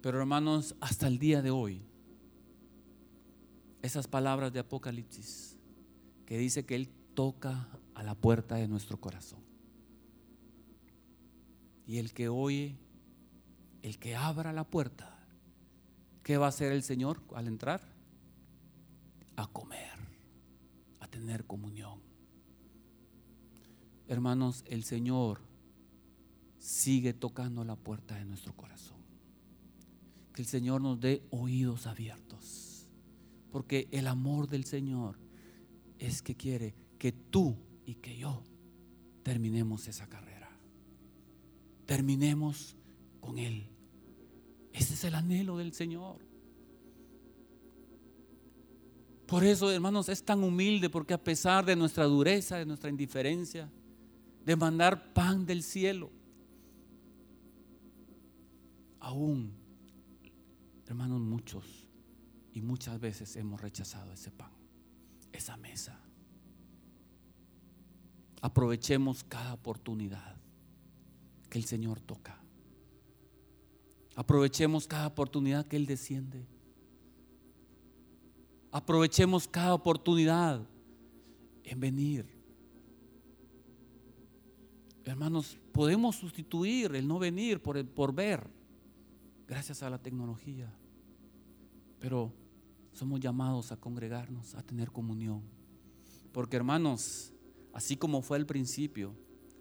[0.00, 1.82] Pero hermanos, hasta el día de hoy,
[3.82, 5.56] esas palabras de Apocalipsis
[6.26, 9.40] que dice que Él toca a la puerta de nuestro corazón.
[11.86, 12.76] Y el que oye,
[13.82, 15.12] el que abra la puerta,
[16.22, 17.80] ¿Qué va a hacer el Señor al entrar?
[19.36, 19.98] A comer,
[21.00, 22.00] a tener comunión.
[24.12, 25.40] Hermanos, el Señor
[26.58, 28.98] sigue tocando la puerta de nuestro corazón.
[30.34, 32.90] Que el Señor nos dé oídos abiertos.
[33.50, 35.18] Porque el amor del Señor
[35.98, 38.42] es que quiere que tú y que yo
[39.22, 40.50] terminemos esa carrera.
[41.86, 42.76] Terminemos
[43.18, 43.66] con Él.
[44.74, 46.18] Ese es el anhelo del Señor.
[49.24, 53.72] Por eso, hermanos, es tan humilde porque a pesar de nuestra dureza, de nuestra indiferencia,
[54.44, 56.10] de mandar pan del cielo,
[59.00, 59.52] aún,
[60.86, 61.88] hermanos, muchos
[62.52, 64.52] y muchas veces hemos rechazado ese pan,
[65.32, 65.98] esa mesa.
[68.40, 70.36] Aprovechemos cada oportunidad
[71.48, 72.42] que el Señor toca.
[74.16, 76.46] Aprovechemos cada oportunidad que Él desciende.
[78.72, 80.66] Aprovechemos cada oportunidad
[81.62, 82.41] en venir.
[85.04, 88.48] Hermanos, podemos sustituir el no venir por, el, por ver,
[89.46, 90.72] gracias a la tecnología.
[91.98, 92.32] Pero
[92.92, 95.42] somos llamados a congregarnos, a tener comunión.
[96.32, 97.32] Porque hermanos,
[97.72, 99.14] así como fue al principio,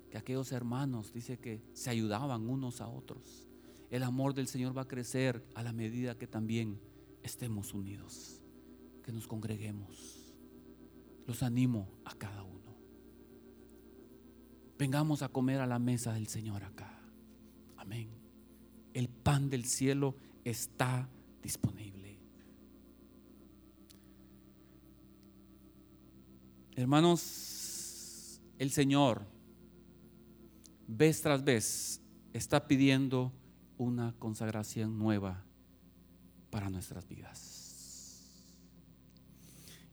[0.09, 3.47] que aquellos hermanos, dice que se ayudaban unos a otros.
[3.89, 6.79] El amor del Señor va a crecer a la medida que también
[7.23, 8.41] estemos unidos,
[9.03, 10.33] que nos congreguemos.
[11.25, 12.60] Los animo a cada uno.
[14.81, 16.91] Vengamos a comer a la mesa del Señor acá.
[17.77, 18.09] Amén.
[18.95, 21.07] El pan del cielo está
[21.43, 22.17] disponible.
[26.75, 29.21] Hermanos, el Señor
[30.87, 32.01] vez tras vez
[32.33, 33.31] está pidiendo
[33.77, 35.45] una consagración nueva
[36.49, 38.31] para nuestras vidas.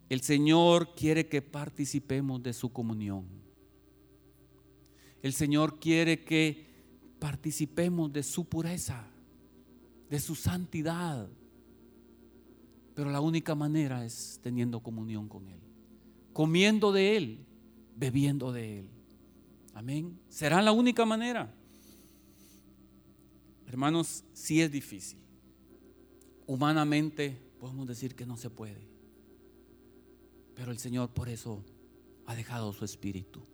[0.09, 3.38] El Señor quiere que participemos de su comunión.
[5.23, 6.67] El Señor quiere que
[7.19, 9.09] participemos de su pureza,
[10.09, 11.29] de su santidad.
[12.95, 15.61] Pero la única manera es teniendo comunión con Él,
[16.33, 17.47] comiendo de Él,
[17.97, 18.89] bebiendo de Él.
[19.75, 20.19] Amén.
[20.29, 21.55] ¿Será la única manera?
[23.67, 25.19] Hermanos, sí es difícil.
[26.47, 28.89] Humanamente podemos decir que no se puede.
[30.55, 31.65] Pero el Señor por eso
[32.27, 33.47] ha dejado su espíritu.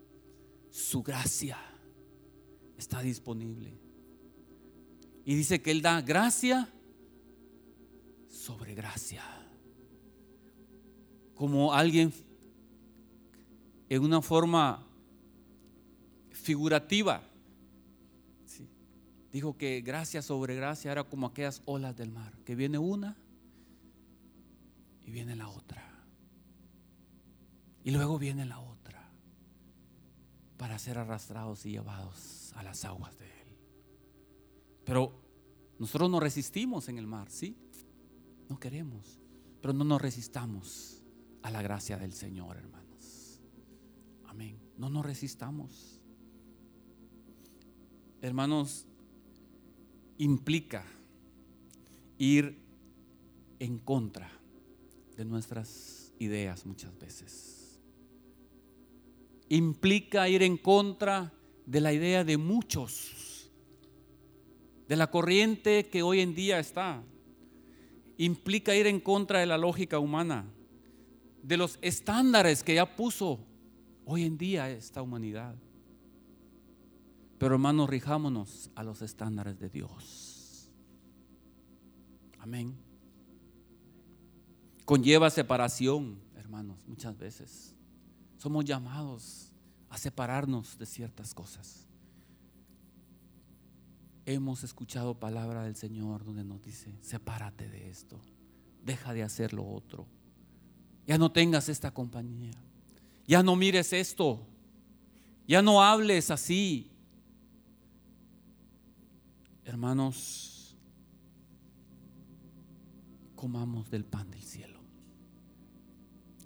[0.74, 1.56] Su gracia
[2.76, 3.78] está disponible.
[5.24, 6.68] Y dice que Él da gracia
[8.28, 9.22] sobre gracia.
[11.36, 12.12] Como alguien
[13.88, 14.84] en una forma
[16.32, 17.22] figurativa.
[19.30, 23.16] Dijo que gracia sobre gracia era como aquellas olas del mar, que viene una
[25.06, 25.88] y viene la otra.
[27.84, 28.73] Y luego viene la otra
[30.56, 33.58] para ser arrastrados y llevados a las aguas de Él.
[34.84, 35.20] Pero
[35.78, 37.56] nosotros nos resistimos en el mar, ¿sí?
[38.48, 39.20] No queremos,
[39.60, 41.02] pero no nos resistamos
[41.42, 43.40] a la gracia del Señor, hermanos.
[44.24, 44.58] Amén.
[44.76, 46.00] No nos resistamos
[48.24, 48.86] hermanos,
[50.16, 50.82] implica
[52.16, 52.58] ir
[53.58, 54.30] en contra
[55.14, 57.63] de nuestras ideas muchas veces.
[59.48, 61.32] Implica ir en contra
[61.66, 63.50] de la idea de muchos,
[64.88, 67.02] de la corriente que hoy en día está.
[68.16, 70.46] Implica ir en contra de la lógica humana,
[71.42, 73.40] de los estándares que ya puso
[74.04, 75.56] hoy en día esta humanidad.
[77.38, 80.70] Pero hermanos, rijámonos a los estándares de Dios.
[82.38, 82.74] Amén.
[84.84, 87.73] Conlleva separación, hermanos, muchas veces.
[88.44, 89.50] Somos llamados
[89.88, 91.86] a separarnos de ciertas cosas.
[94.26, 98.20] Hemos escuchado palabra del Señor donde nos dice, sepárate de esto,
[98.84, 100.06] deja de hacer lo otro.
[101.06, 102.52] Ya no tengas esta compañía.
[103.26, 104.46] Ya no mires esto.
[105.48, 106.90] Ya no hables así
[109.64, 110.76] hermanos,
[113.36, 114.80] comamos del pan del cielo.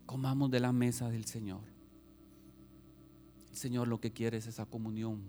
[0.07, 1.78] Comamos de la mesa del Señor.
[3.59, 5.23] Señor lo que quiere es esa comunión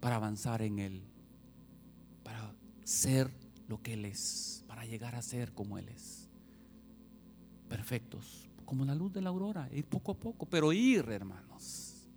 [0.00, 1.02] para avanzar en Él,
[2.22, 3.30] para ser
[3.68, 6.28] lo que Él es, para llegar a ser como Él es.
[7.68, 12.08] Perfectos, como la luz de la aurora, ir poco a poco, pero ir, hermanos.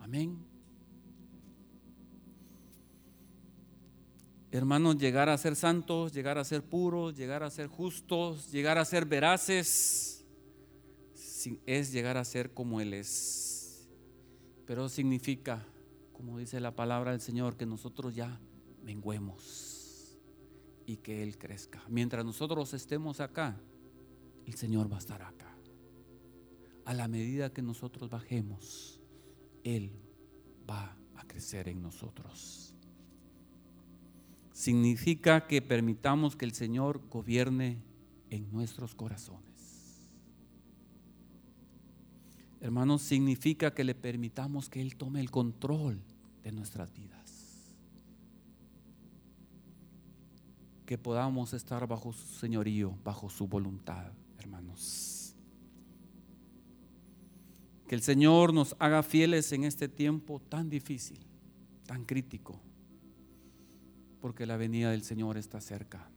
[0.00, 0.38] Amén.
[4.56, 8.84] hermanos, llegar a ser santos, llegar a ser puros, llegar a ser justos, llegar a
[8.84, 10.24] ser veraces,
[11.66, 13.55] es llegar a ser como Él es.
[14.66, 15.64] Pero significa,
[16.12, 18.40] como dice la palabra del Señor, que nosotros ya
[18.82, 20.18] menguemos
[20.86, 21.82] y que Él crezca.
[21.88, 23.60] Mientras nosotros estemos acá,
[24.44, 25.56] el Señor va a estar acá.
[26.84, 29.00] A la medida que nosotros bajemos,
[29.64, 29.92] Él
[30.68, 32.76] va a crecer en nosotros
[34.56, 37.82] significa que permitamos que el Señor gobierne
[38.30, 39.55] en nuestros corazones.
[42.66, 46.02] Hermanos, significa que le permitamos que Él tome el control
[46.42, 47.72] de nuestras vidas.
[50.84, 55.34] Que podamos estar bajo su señorío, bajo su voluntad, hermanos.
[57.86, 61.20] Que el Señor nos haga fieles en este tiempo tan difícil,
[61.86, 62.60] tan crítico
[64.26, 66.10] porque la venida del Señor está cerca.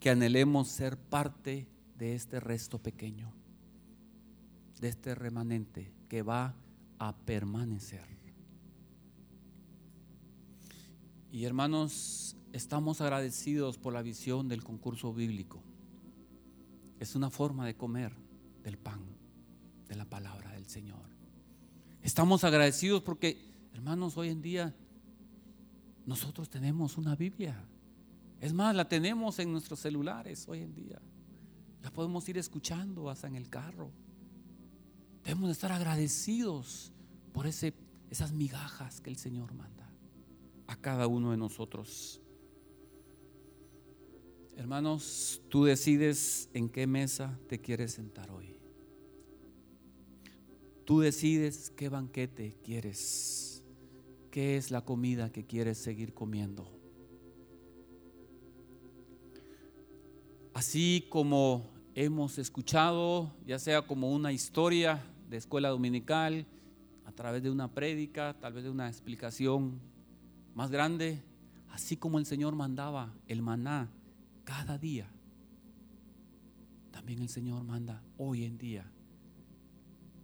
[0.00, 1.68] Que anhelemos ser parte
[1.98, 3.30] de este resto pequeño,
[4.80, 6.54] de este remanente que va
[6.98, 8.18] a permanecer.
[11.30, 15.62] Y hermanos, estamos agradecidos por la visión del concurso bíblico.
[16.98, 18.12] Es una forma de comer
[18.62, 19.00] del pan
[19.86, 21.08] de la palabra del Señor.
[22.02, 24.74] Estamos agradecidos porque, hermanos, hoy en día
[26.06, 27.62] nosotros tenemos una Biblia.
[28.40, 31.00] Es más, la tenemos en nuestros celulares hoy en día.
[31.82, 33.90] La podemos ir escuchando hasta en el carro.
[35.24, 36.92] Debemos estar agradecidos
[37.32, 37.74] por ese,
[38.10, 39.90] esas migajas que el Señor manda
[40.66, 42.20] a cada uno de nosotros.
[44.56, 48.58] Hermanos, tú decides en qué mesa te quieres sentar hoy.
[50.84, 53.62] Tú decides qué banquete quieres,
[54.30, 56.78] qué es la comida que quieres seguir comiendo.
[60.54, 61.70] Así como
[62.04, 66.46] hemos escuchado, ya sea como una historia de escuela dominical,
[67.04, 69.80] a través de una prédica, tal vez de una explicación
[70.54, 71.20] más grande,
[71.70, 73.90] así como el Señor mandaba el maná
[74.44, 75.10] cada día,
[76.92, 78.88] también el Señor manda hoy en día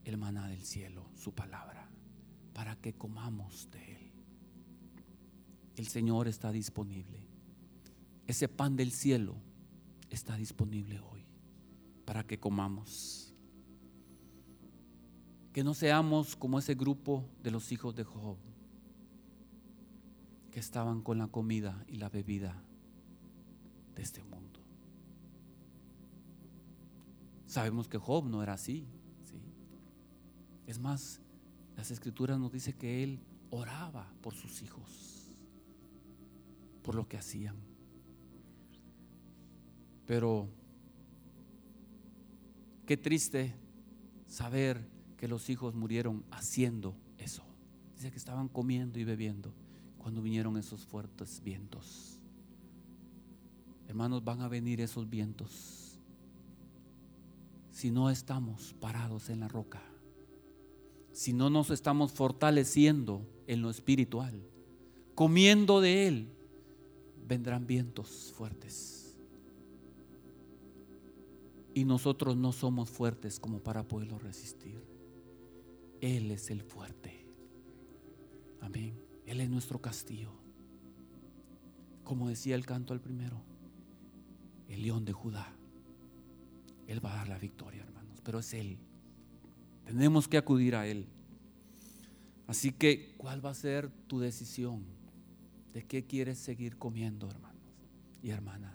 [0.04, 1.88] el maná del cielo, su palabra,
[2.52, 4.12] para que comamos de Él.
[5.74, 7.26] El Señor está disponible.
[8.28, 9.34] Ese pan del cielo
[10.08, 11.13] está disponible hoy
[12.04, 13.32] para que comamos.
[15.52, 18.36] Que no seamos como ese grupo de los hijos de Job,
[20.50, 22.62] que estaban con la comida y la bebida
[23.94, 24.60] de este mundo.
[27.46, 28.86] Sabemos que Job no era así.
[29.24, 29.40] ¿sí?
[30.66, 31.20] Es más,
[31.76, 35.30] las escrituras nos dice que él oraba por sus hijos,
[36.82, 37.56] por lo que hacían.
[40.06, 40.48] Pero
[42.86, 43.54] qué triste
[44.26, 47.44] saber que los hijos murieron haciendo eso.
[47.94, 49.52] Dice que estaban comiendo y bebiendo
[49.98, 52.18] cuando vinieron esos fuertes vientos.
[53.88, 55.98] Hermanos, van a venir esos vientos
[57.70, 59.82] si no estamos parados en la roca,
[61.12, 64.42] si no nos estamos fortaleciendo en lo espiritual,
[65.14, 66.28] comiendo de Él,
[67.26, 69.03] vendrán vientos fuertes
[71.74, 74.80] y nosotros no somos fuertes como para poderlo resistir.
[76.00, 77.26] Él es el fuerte.
[78.60, 78.98] Amén.
[79.26, 80.32] Él es nuestro castillo.
[82.04, 83.42] Como decía el canto al primero,
[84.68, 85.56] el león de Judá.
[86.86, 88.78] Él va a dar la victoria, hermanos, pero es Él.
[89.84, 91.08] Tenemos que acudir a Él.
[92.46, 94.84] Así que, ¿cuál va a ser tu decisión?
[95.72, 97.62] ¿De qué quieres seguir comiendo, hermanos
[98.22, 98.73] y hermana?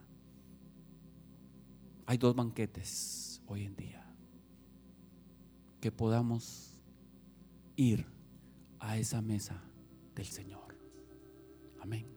[2.10, 4.04] Hay dos banquetes hoy en día.
[5.80, 6.82] Que podamos
[7.76, 8.04] ir
[8.80, 9.62] a esa mesa
[10.16, 10.76] del Señor.
[11.80, 12.08] Amén.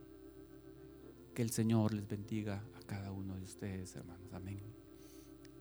[1.34, 4.32] Que el Señor les bendiga a cada uno de ustedes, hermanos.
[4.32, 4.62] Amén.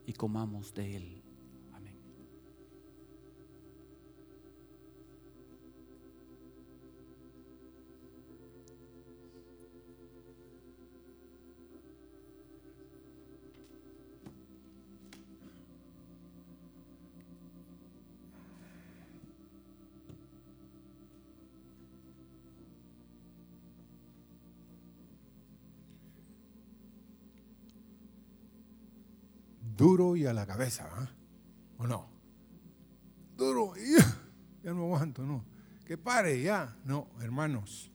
[0.06, 1.24] Y comamos de Él.
[29.82, 31.10] Duro y a la cabeza, ¿ah?
[31.80, 32.08] ¿o no?
[33.36, 33.96] Duro y
[34.64, 35.44] ya no aguanto, no.
[35.86, 36.78] Que pare ya.
[36.86, 37.92] No, hermanos,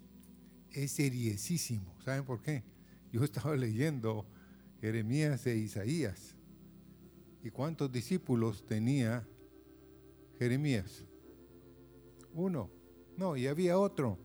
[0.72, 1.94] es seriesísimo.
[2.04, 2.64] ¿Saben por qué?
[3.12, 4.26] Yo estaba leyendo
[4.80, 6.34] Jeremías e Isaías.
[7.44, 9.24] ¿Y cuántos discípulos tenía
[10.40, 11.04] Jeremías?
[12.34, 12.68] Uno.
[13.16, 14.18] No, y había otro.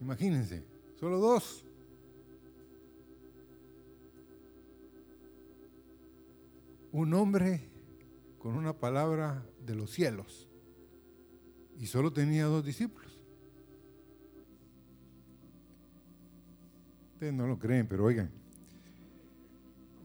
[0.00, 0.66] Imagínense,
[0.98, 1.64] solo dos.
[6.92, 7.68] Un hombre
[8.38, 10.48] con una palabra de los cielos
[11.78, 13.18] y solo tenía dos discípulos.
[17.14, 18.30] Ustedes no lo creen, pero oigan.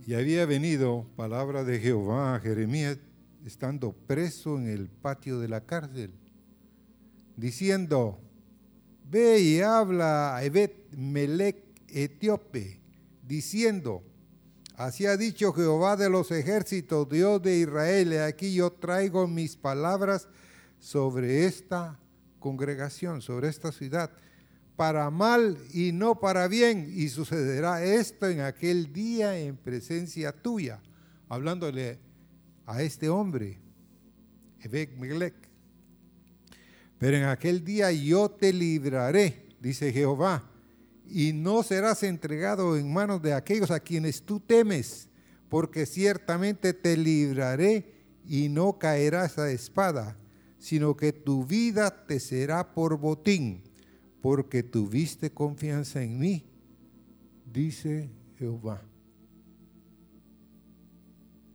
[0.05, 2.97] Y había venido palabra de Jehová a Jeremías
[3.45, 6.11] estando preso en el patio de la cárcel,
[7.35, 8.19] diciendo,
[9.09, 11.57] ve y habla a Evet Melech
[11.89, 12.79] etíope,
[13.23, 14.03] diciendo,
[14.77, 20.27] Así ha dicho Jehová de los ejércitos, Dios de Israel, aquí yo traigo mis palabras
[20.77, 21.99] sobre esta
[22.39, 24.11] congregación, sobre esta ciudad,
[24.75, 30.79] para mal y no para bien, y sucederá esto en aquel día en presencia tuya,
[31.27, 31.97] hablándole
[32.67, 33.57] a este hombre,
[34.61, 34.91] Ebek
[36.99, 40.51] Pero en aquel día yo te libraré, dice Jehová
[41.09, 45.07] y no serás entregado en manos de aquellos a quienes tú temes,
[45.49, 47.93] porque ciertamente te libraré
[48.25, 50.17] y no caerás a espada,
[50.59, 53.63] sino que tu vida te será por botín,
[54.21, 56.45] porque tuviste confianza en mí,
[57.45, 58.81] dice Jehová.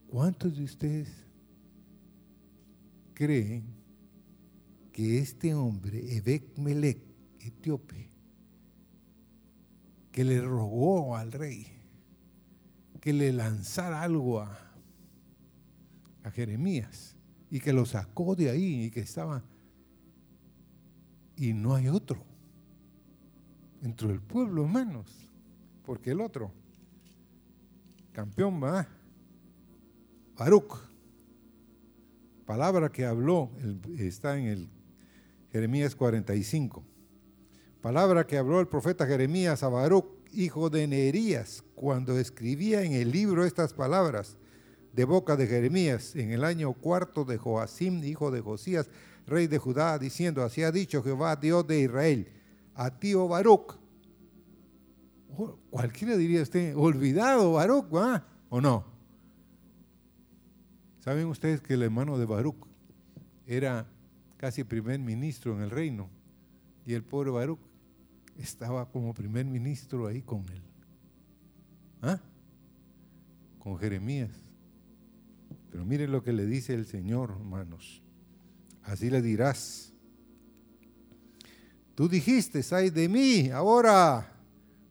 [0.09, 1.09] ¿Cuántos de ustedes
[3.15, 3.65] creen
[4.93, 6.99] que este hombre, Ebek Melech,
[7.41, 8.12] etíope,
[10.13, 11.67] que le rogó al rey
[13.03, 14.59] que le lanzara algo a,
[16.35, 17.17] Jeremías
[17.51, 19.43] y que lo sacó de ahí y que estaba
[21.37, 22.25] y no hay otro
[23.81, 25.29] dentro del pueblo hermanos
[25.85, 26.53] porque el otro
[28.13, 28.87] campeón va
[30.37, 30.75] Baruch.
[32.47, 33.51] Palabra que habló
[33.99, 34.69] está en el
[35.51, 36.85] Jeremías 45
[37.83, 43.11] palabra que habló el profeta Jeremías a Baruch hijo de Neerías cuando escribía en el
[43.11, 44.39] libro estas palabras
[44.93, 48.89] de boca de Jeremías en el año cuarto de Joacim, hijo de Josías,
[49.27, 52.29] rey de Judá, diciendo, así ha dicho Jehová, Dios de Israel,
[52.75, 53.79] a ti, oh Baruch.
[55.37, 57.87] Oh, cualquiera diría usted, olvidado Baruch,
[58.49, 58.85] ¿o no?
[61.01, 62.67] ¿Saben ustedes que el hermano de Baruch
[63.47, 63.89] era
[64.37, 66.09] casi primer ministro en el reino?
[66.85, 67.72] Y el pobre Baruch
[68.43, 70.63] estaba como primer ministro ahí con él.
[72.03, 72.21] ¿Ah?
[73.59, 74.31] Con Jeremías.
[75.71, 78.03] Pero miren lo que le dice el Señor, hermanos.
[78.83, 79.93] Así le dirás.
[81.95, 84.33] Tú dijiste, ay de mí, ahora,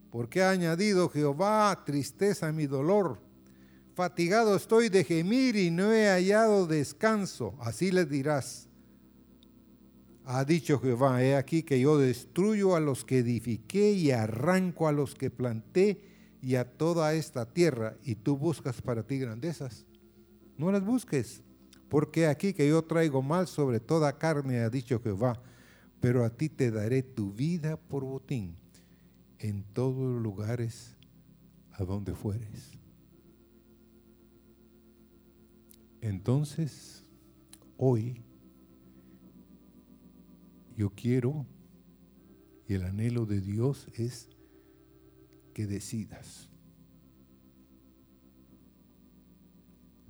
[0.09, 3.19] porque ha añadido Jehová tristeza a mi dolor.
[3.95, 7.55] Fatigado estoy de gemir y no he hallado descanso.
[7.59, 8.67] Así le dirás.
[10.25, 14.91] Ha dicho Jehová, he aquí que yo destruyo a los que edifiqué y arranco a
[14.91, 16.01] los que planté
[16.41, 19.85] y a toda esta tierra, y tú buscas para ti grandezas
[20.61, 21.41] no las busques,
[21.89, 25.41] porque aquí que yo traigo mal sobre toda carne, ha dicho Jehová,
[25.99, 28.55] pero a ti te daré tu vida por botín
[29.39, 30.95] en todos los lugares
[31.71, 32.71] a donde fueres.
[35.99, 37.03] Entonces,
[37.77, 38.21] hoy,
[40.81, 41.45] yo quiero,
[42.67, 44.29] y el anhelo de Dios es
[45.53, 46.49] que decidas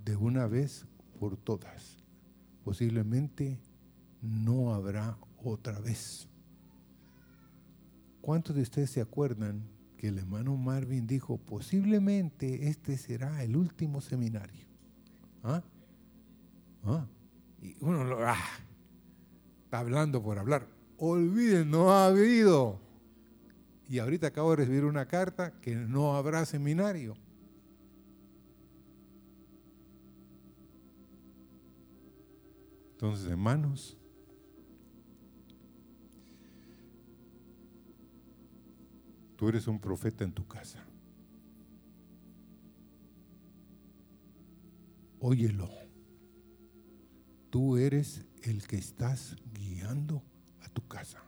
[0.06, 0.86] de una vez
[1.20, 1.98] por todas.
[2.64, 3.60] Posiblemente
[4.22, 6.30] no habrá otra vez.
[8.22, 9.68] ¿Cuántos de ustedes se acuerdan
[9.98, 14.68] que el hermano Marvin dijo, posiblemente este será el último seminario?
[15.44, 15.64] ¿Ah?
[16.86, 17.06] ¿Ah?
[17.62, 18.38] Y uno lo, ah,
[19.72, 20.68] está hablando por hablar.
[20.98, 22.78] Olviden, no ha habido.
[23.88, 27.16] Y ahorita acabo de recibir una carta que no habrá seminario.
[32.92, 33.98] Entonces, hermanos,
[39.38, 40.84] tú eres un profeta en tu casa.
[45.22, 45.70] Óyelo.
[47.52, 50.24] Tú eres el que estás guiando
[50.62, 51.22] a tu casa.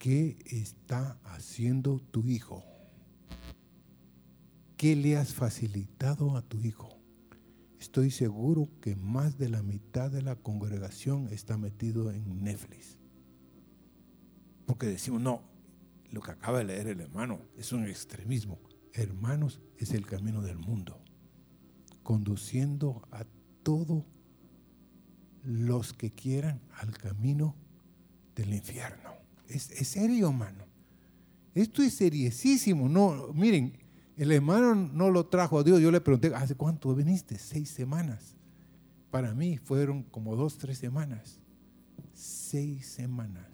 [0.00, 2.64] ¿Qué está haciendo tu hijo?
[4.76, 7.02] ¿Qué le has facilitado a tu hijo?
[7.82, 12.96] estoy seguro que más de la mitad de la congregación está metido en Netflix.
[14.66, 15.42] Porque decimos, no,
[16.10, 18.60] lo que acaba de leer el hermano es un extremismo.
[18.92, 21.02] Hermanos, es el camino del mundo,
[22.02, 23.24] conduciendo a
[23.62, 24.04] todos
[25.44, 27.54] los que quieran al camino
[28.34, 29.10] del infierno.
[29.48, 30.64] Es, es serio, hermano.
[31.54, 32.88] Esto es seriesísimo.
[32.88, 33.76] No, miren,
[34.16, 35.80] el hermano no lo trajo a Dios.
[35.80, 37.38] Yo le pregunté, ¿hace cuánto viniste?
[37.38, 38.36] Seis semanas.
[39.10, 41.40] Para mí fueron como dos, tres semanas.
[42.14, 43.48] Seis semanas.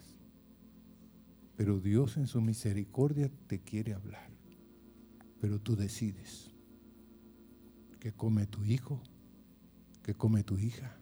[1.55, 4.29] Pero Dios en su misericordia te quiere hablar.
[5.41, 6.51] Pero tú decides
[7.99, 9.01] qué come tu hijo,
[10.09, 10.97] qué come tu hija,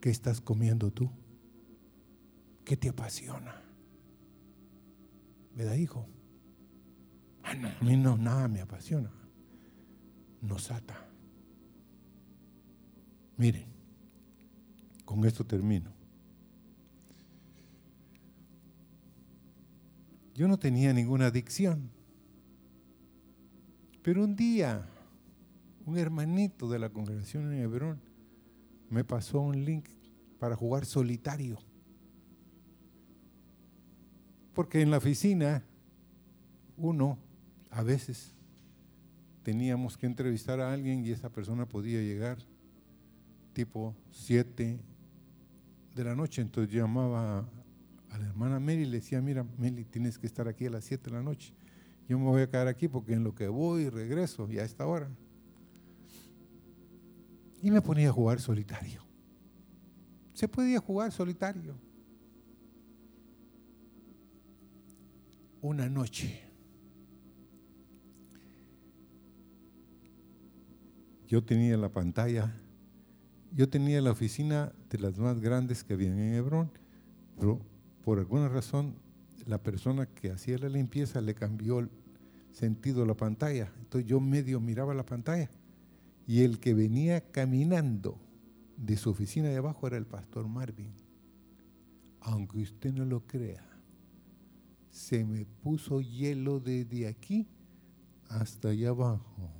[0.00, 1.10] qué estás comiendo tú,
[2.64, 3.64] qué te apasiona.
[5.56, 6.06] ¿Verdad, hijo?
[7.42, 9.10] Ah, a mí no, nada me apasiona.
[10.40, 11.04] Nos ata.
[13.36, 13.66] Miren,
[15.04, 15.90] con esto termino.
[20.32, 21.90] Yo no tenía ninguna adicción.
[24.04, 24.88] Pero un día,
[25.86, 28.00] un hermanito de la congregación en Hebrón
[28.90, 29.88] me pasó un link
[30.38, 31.58] para jugar solitario.
[34.52, 35.64] Porque en la oficina
[36.76, 37.18] uno
[37.70, 38.34] a veces
[39.42, 42.38] teníamos que entrevistar a alguien y esa persona podía llegar
[43.52, 44.80] tipo 7
[45.94, 46.42] de la noche.
[46.42, 47.48] Entonces llamaba
[48.10, 50.84] a la hermana Meli y le decía, mira, Meli, tienes que estar aquí a las
[50.84, 51.54] 7 de la noche.
[52.08, 54.64] Yo me voy a quedar aquí porque en lo que voy y regreso, ya a
[54.64, 55.08] esta hora.
[57.62, 59.02] Y me ponía a jugar solitario.
[60.32, 61.74] Se podía jugar solitario.
[65.62, 66.42] Una noche.
[71.26, 72.54] Yo tenía la pantalla,
[73.50, 76.70] yo tenía la oficina de las más grandes que habían en Hebrón,
[77.36, 77.60] pero
[78.04, 78.94] por alguna razón
[79.46, 81.90] la persona que hacía la limpieza le cambió el
[82.52, 83.72] sentido a la pantalla.
[83.80, 85.50] Entonces yo medio miraba la pantalla
[86.26, 88.18] y el que venía caminando
[88.76, 90.92] de su oficina de abajo era el pastor Marvin.
[92.20, 93.64] Aunque usted no lo crea,
[94.90, 97.46] se me puso hielo desde aquí
[98.28, 99.50] hasta allá abajo.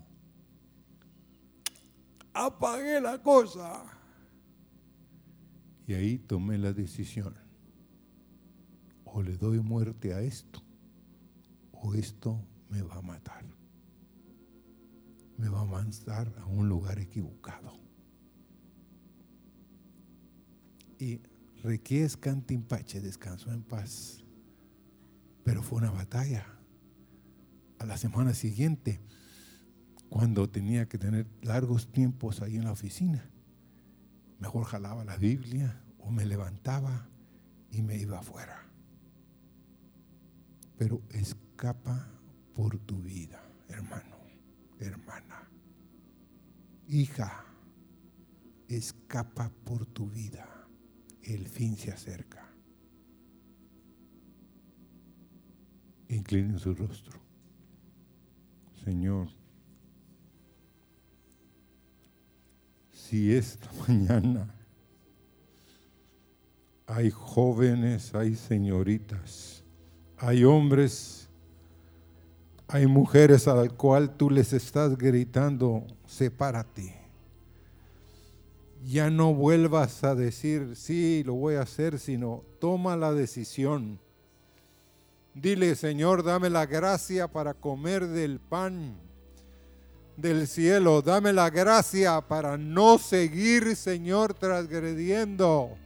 [2.34, 3.84] Apagué la cosa.
[5.86, 7.34] Y ahí tomé la decisión.
[9.04, 10.62] O le doy muerte a esto,
[11.72, 13.55] o esto me va a matar.
[15.38, 17.72] Me va a mandar a un lugar equivocado.
[20.98, 21.20] Y
[21.62, 24.24] Requies Cantimpache descansó en paz.
[25.44, 26.46] Pero fue una batalla.
[27.78, 29.00] A la semana siguiente,
[30.08, 33.30] cuando tenía que tener largos tiempos ahí en la oficina,
[34.38, 37.08] mejor jalaba la Biblia o me levantaba
[37.70, 38.66] y me iba afuera.
[40.78, 42.08] Pero escapa
[42.54, 44.15] por tu vida, hermano,
[44.80, 45.48] hermana.
[46.88, 47.44] Hija,
[48.68, 50.48] escapa por tu vida.
[51.22, 52.48] El fin se acerca.
[56.08, 57.20] Inclinen su rostro.
[58.84, 59.28] Señor,
[62.90, 64.54] si esta mañana
[66.86, 69.64] hay jóvenes, hay señoritas,
[70.18, 71.25] hay hombres,
[72.68, 76.94] hay mujeres al cual tú les estás gritando, sepárate.
[78.84, 84.00] Ya no vuelvas a decir, sí, lo voy a hacer, sino toma la decisión.
[85.34, 88.96] Dile, Señor, dame la gracia para comer del pan
[90.16, 91.02] del cielo.
[91.02, 95.76] Dame la gracia para no seguir, Señor, transgrediendo,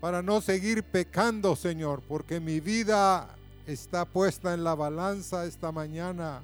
[0.00, 3.36] para no seguir pecando, Señor, porque mi vida
[3.66, 6.40] está puesta en la balanza esta mañana.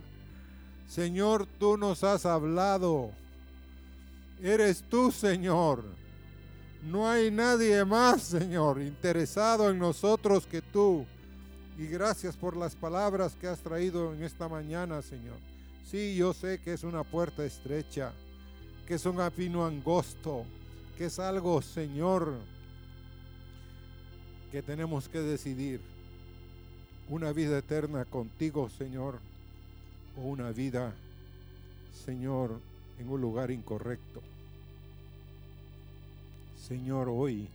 [0.89, 3.11] Señor, tú nos has hablado.
[4.43, 5.85] Eres tú, Señor.
[6.83, 11.05] No hay nadie más, Señor, interesado en nosotros que tú.
[11.77, 15.37] Y gracias por las palabras que has traído en esta mañana, Señor.
[15.85, 18.13] Sí, yo sé que es una puerta estrecha,
[18.87, 20.45] que es un apino angosto,
[20.97, 22.35] que es algo, Señor,
[24.51, 25.81] que tenemos que decidir.
[27.09, 29.19] Una vida eterna contigo, Señor,
[30.17, 30.95] o una vida,
[32.05, 32.61] Señor,
[32.99, 34.23] en un lugar incorrecto.
[36.67, 37.49] Señor, hoy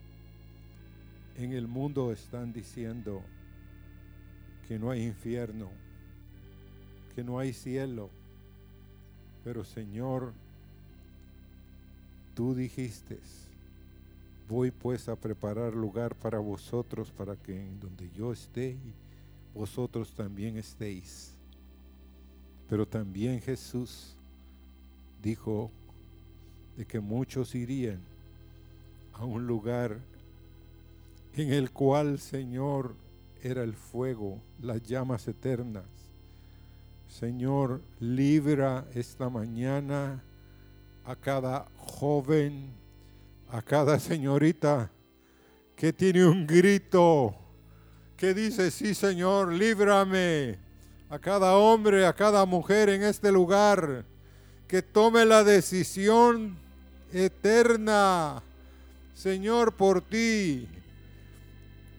[1.38, 3.22] en el mundo están diciendo
[4.68, 5.70] que no hay infierno,
[7.16, 8.10] que no hay cielo
[9.44, 10.32] pero Señor,
[12.34, 13.20] tú dijiste,
[14.48, 18.78] voy pues a preparar lugar para vosotros, para que en donde yo esté,
[19.54, 21.34] vosotros también estéis.
[22.70, 24.16] Pero también Jesús
[25.22, 25.70] dijo
[26.78, 28.00] de que muchos irían
[29.14, 30.00] a un lugar
[31.36, 32.96] en el cual, Señor,
[33.42, 35.84] era el fuego, las llamas eternas
[37.20, 40.24] Señor, libra esta mañana
[41.06, 42.72] a cada joven,
[43.52, 44.90] a cada señorita
[45.76, 47.36] que tiene un grito
[48.24, 50.58] que dice, sí Señor, líbrame.
[51.10, 54.06] A cada hombre, a cada mujer en este lugar
[54.66, 56.58] que tome la decisión
[57.12, 58.42] eterna,
[59.14, 60.70] Señor, por ti.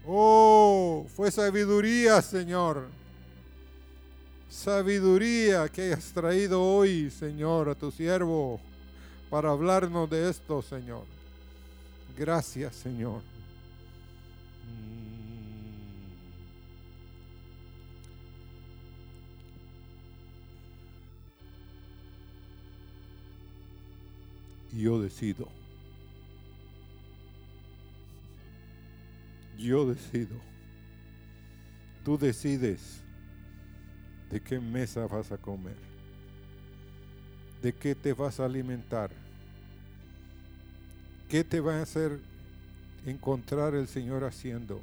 [0.07, 2.87] Oh, fue sabiduría, Señor
[4.49, 8.61] sabiduría que hayas traído hoy, Señor, a tu siervo
[9.29, 11.05] para hablarnos de esto, Señor.
[12.17, 13.34] Gracias, Señor.
[24.77, 25.49] Yo decido.
[29.57, 30.37] Yo decido.
[32.05, 33.01] Tú decides
[34.31, 35.77] de qué mesa vas a comer.
[37.63, 39.11] ¿De qué te vas a alimentar?
[41.29, 42.21] ¿Qué te va a hacer
[43.07, 44.81] encontrar el Señor haciendo?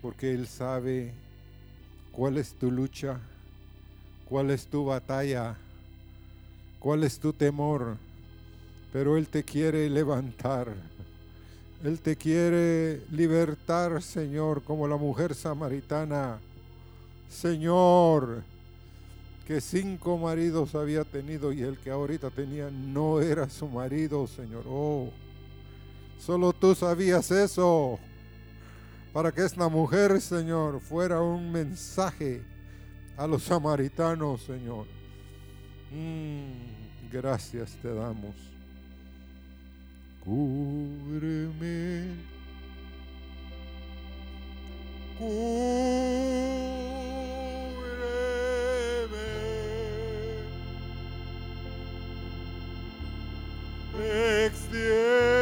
[0.00, 1.12] Porque Él sabe
[2.12, 3.18] cuál es tu lucha,
[4.26, 5.56] cuál es tu batalla,
[6.78, 7.96] cuál es tu temor,
[8.92, 10.72] pero Él te quiere levantar.
[11.84, 16.38] Él te quiere libertar, Señor, como la mujer samaritana.
[17.28, 18.42] Señor,
[19.46, 24.64] que cinco maridos había tenido y el que ahorita tenía no era su marido, Señor.
[24.68, 25.08] Oh,
[26.18, 27.98] solo tú sabías eso.
[29.12, 32.42] Para que esta mujer, Señor, fuera un mensaje
[33.16, 34.97] a los samaritanos, Señor.
[35.90, 38.34] Mm, gracias te damos.
[40.24, 42.14] Cúbreme.
[45.18, 45.68] Cúbreme.
[54.46, 55.37] Extiende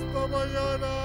[0.00, 0.99] Haz esta mañana.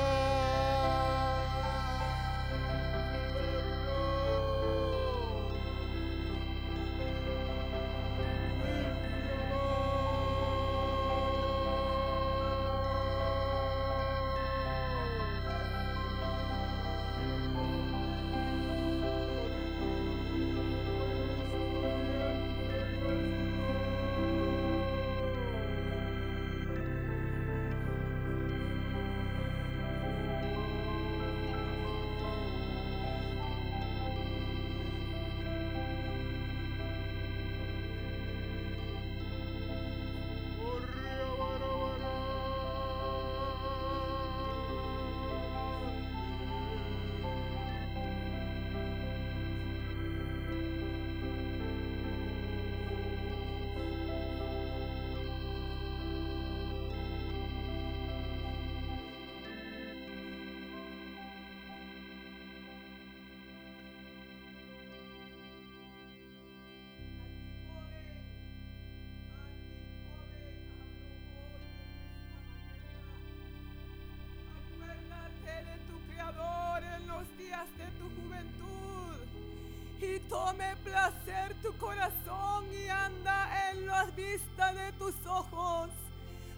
[80.46, 85.90] Tome placer tu corazón y anda en las vistas de tus ojos.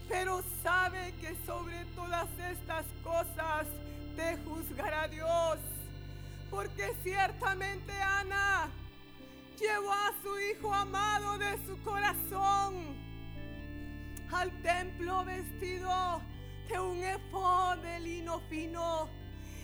[0.10, 3.66] Pero sabe que sobre todas estas cosas
[4.18, 5.58] te juzgará Dios.
[6.50, 8.70] Porque ciertamente Ana
[9.58, 12.98] llevó a su hijo amado de su corazón
[14.34, 16.22] al templo vestido
[16.68, 19.08] de un efod de lino fino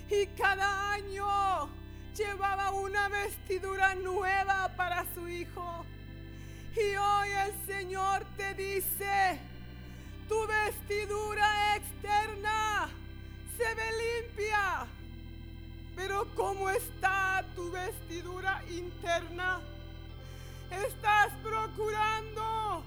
[0.10, 1.83] y cada año
[2.16, 5.86] llevaba una vestidura nueva para su hijo.
[6.76, 9.40] Y hoy el Señor te dice,
[10.28, 12.90] tu vestidura externa
[13.58, 14.86] se ve limpia,
[15.96, 19.62] pero ¿cómo está tu vestidura interna?
[20.72, 22.84] Estás procurando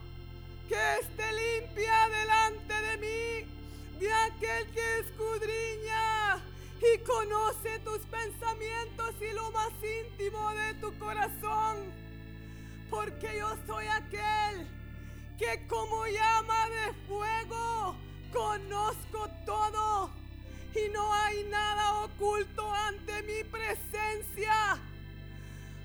[0.69, 6.43] que esté limpia delante de mí, de aquel que escudriña
[6.81, 11.93] y conoce tus pensamientos y lo más íntimo de tu corazón.
[12.91, 14.67] porque yo soy aquel
[15.39, 17.97] que como llama de fuego
[18.33, 20.11] conozco todo
[20.75, 24.79] y no hay nada oculto ante mi presencia.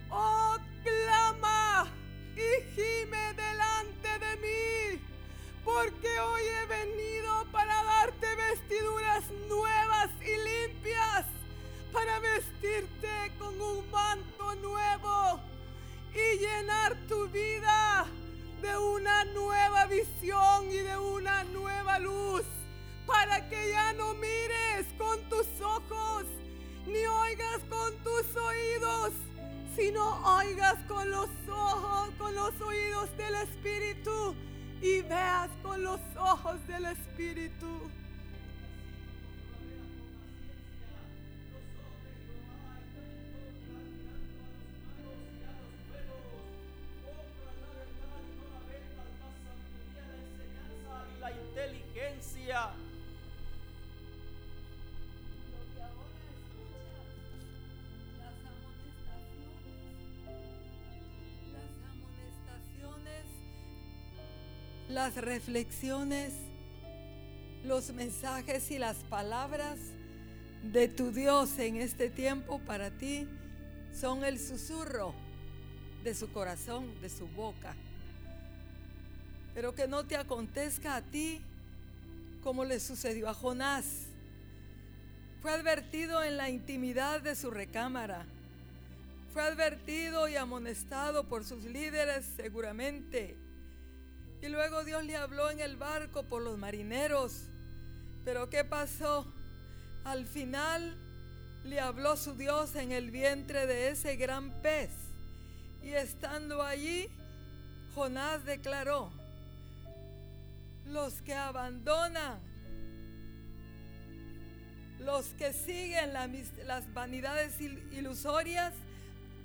[0.09, 1.87] Oh, clama
[2.35, 4.80] y gime delante de mí,
[5.63, 11.25] porque hoy he venido para darte vestiduras nuevas y limpias,
[11.91, 15.39] para vestirte con un manto nuevo
[16.13, 18.07] y llenar tu vida
[18.61, 22.43] de una nueva visión y de una nueva luz,
[23.05, 26.25] para que ya no mires con tus ojos,
[26.85, 29.13] ni oigas con tus oídos,
[29.75, 34.35] sino oigas con los ojos, con los oídos del Espíritu
[34.81, 37.67] y veas con los ojos del Espíritu.
[65.01, 66.31] Las reflexiones,
[67.63, 69.79] los mensajes y las palabras
[70.71, 73.27] de tu Dios en este tiempo para ti
[73.99, 75.15] son el susurro
[76.03, 77.73] de su corazón, de su boca.
[79.55, 81.41] Pero que no te acontezca a ti
[82.43, 84.03] como le sucedió a Jonás.
[85.41, 88.27] Fue advertido en la intimidad de su recámara.
[89.33, 93.40] Fue advertido y amonestado por sus líderes seguramente.
[94.41, 97.43] Y luego Dios le habló en el barco por los marineros.
[98.25, 99.25] Pero ¿qué pasó?
[100.03, 100.95] Al final
[101.63, 104.89] le habló su Dios en el vientre de ese gran pez.
[105.83, 107.07] Y estando allí,
[107.95, 109.11] Jonás declaró,
[110.85, 112.39] los que abandonan,
[114.99, 118.73] los que siguen las vanidades il- ilusorias,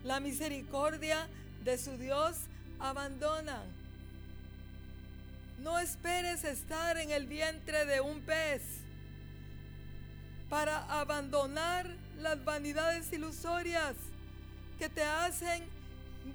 [0.05, 1.29] la misericordia
[1.65, 2.37] de su Dios,
[2.79, 3.76] abandonan.
[5.59, 8.63] No esperes estar en el vientre de un pez
[10.49, 11.87] para abandonar
[12.19, 13.95] las vanidades ilusorias
[14.79, 15.65] que te hacen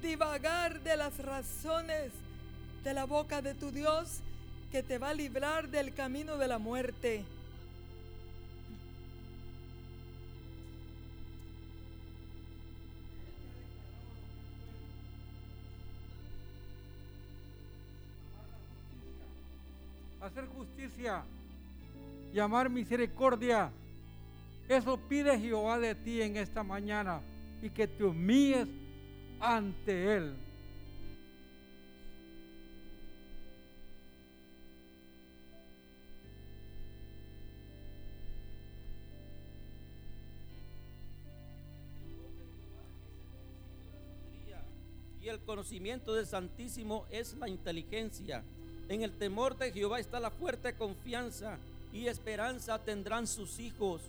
[0.02, 2.12] divagar de las razones
[2.84, 4.20] de la boca de tu Dios
[4.72, 7.24] que te va a librar del camino de la muerte.
[20.22, 21.24] Hacer justicia,
[22.34, 23.72] llamar misericordia.
[24.70, 27.22] Eso pide Jehová de ti en esta mañana
[27.62, 28.68] y que te humilles
[29.40, 30.36] ante Él.
[45.20, 48.44] Y el conocimiento del Santísimo es la inteligencia.
[48.90, 51.58] En el temor de Jehová está la fuerte confianza
[51.94, 54.02] y esperanza tendrán sus hijos.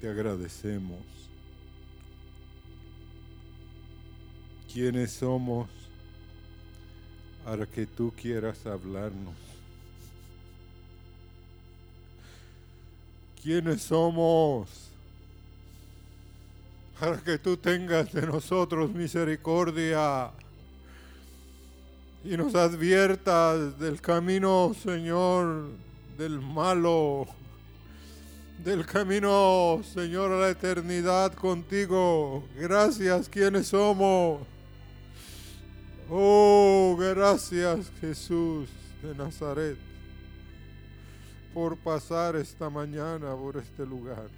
[0.00, 1.00] Te agradecemos.
[4.72, 5.68] ¿Quiénes somos
[7.44, 9.34] para que tú quieras hablarnos?
[13.42, 14.68] ¿Quiénes somos
[17.00, 20.30] para que tú tengas de nosotros misericordia
[22.24, 25.70] y nos adviertas del camino, Señor,
[26.18, 27.26] del malo,
[28.64, 32.44] del camino, Señor, a la eternidad contigo.
[32.56, 34.40] Gracias, ¿quiénes somos?
[36.10, 38.68] Oh, gracias, Jesús
[39.02, 39.76] de Nazaret,
[41.54, 44.28] por pasar esta mañana por este lugar.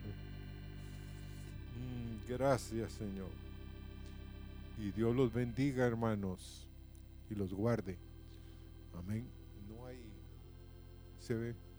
[1.77, 3.31] Mm, Gracias, Señor.
[4.79, 6.67] Y Dios los bendiga, hermanos,
[7.31, 7.99] y los guarde.
[8.99, 9.27] Amén.
[9.69, 9.99] No hay
[11.21, 11.70] se ve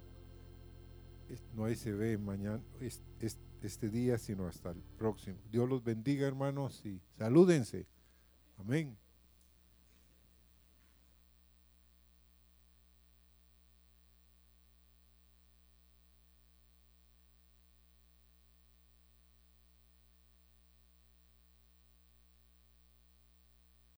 [1.53, 5.37] no se ve mañana es- es- este día, sino hasta el próximo.
[5.51, 7.87] Dios los bendiga, hermanos, y salúdense.
[8.57, 8.97] Amén.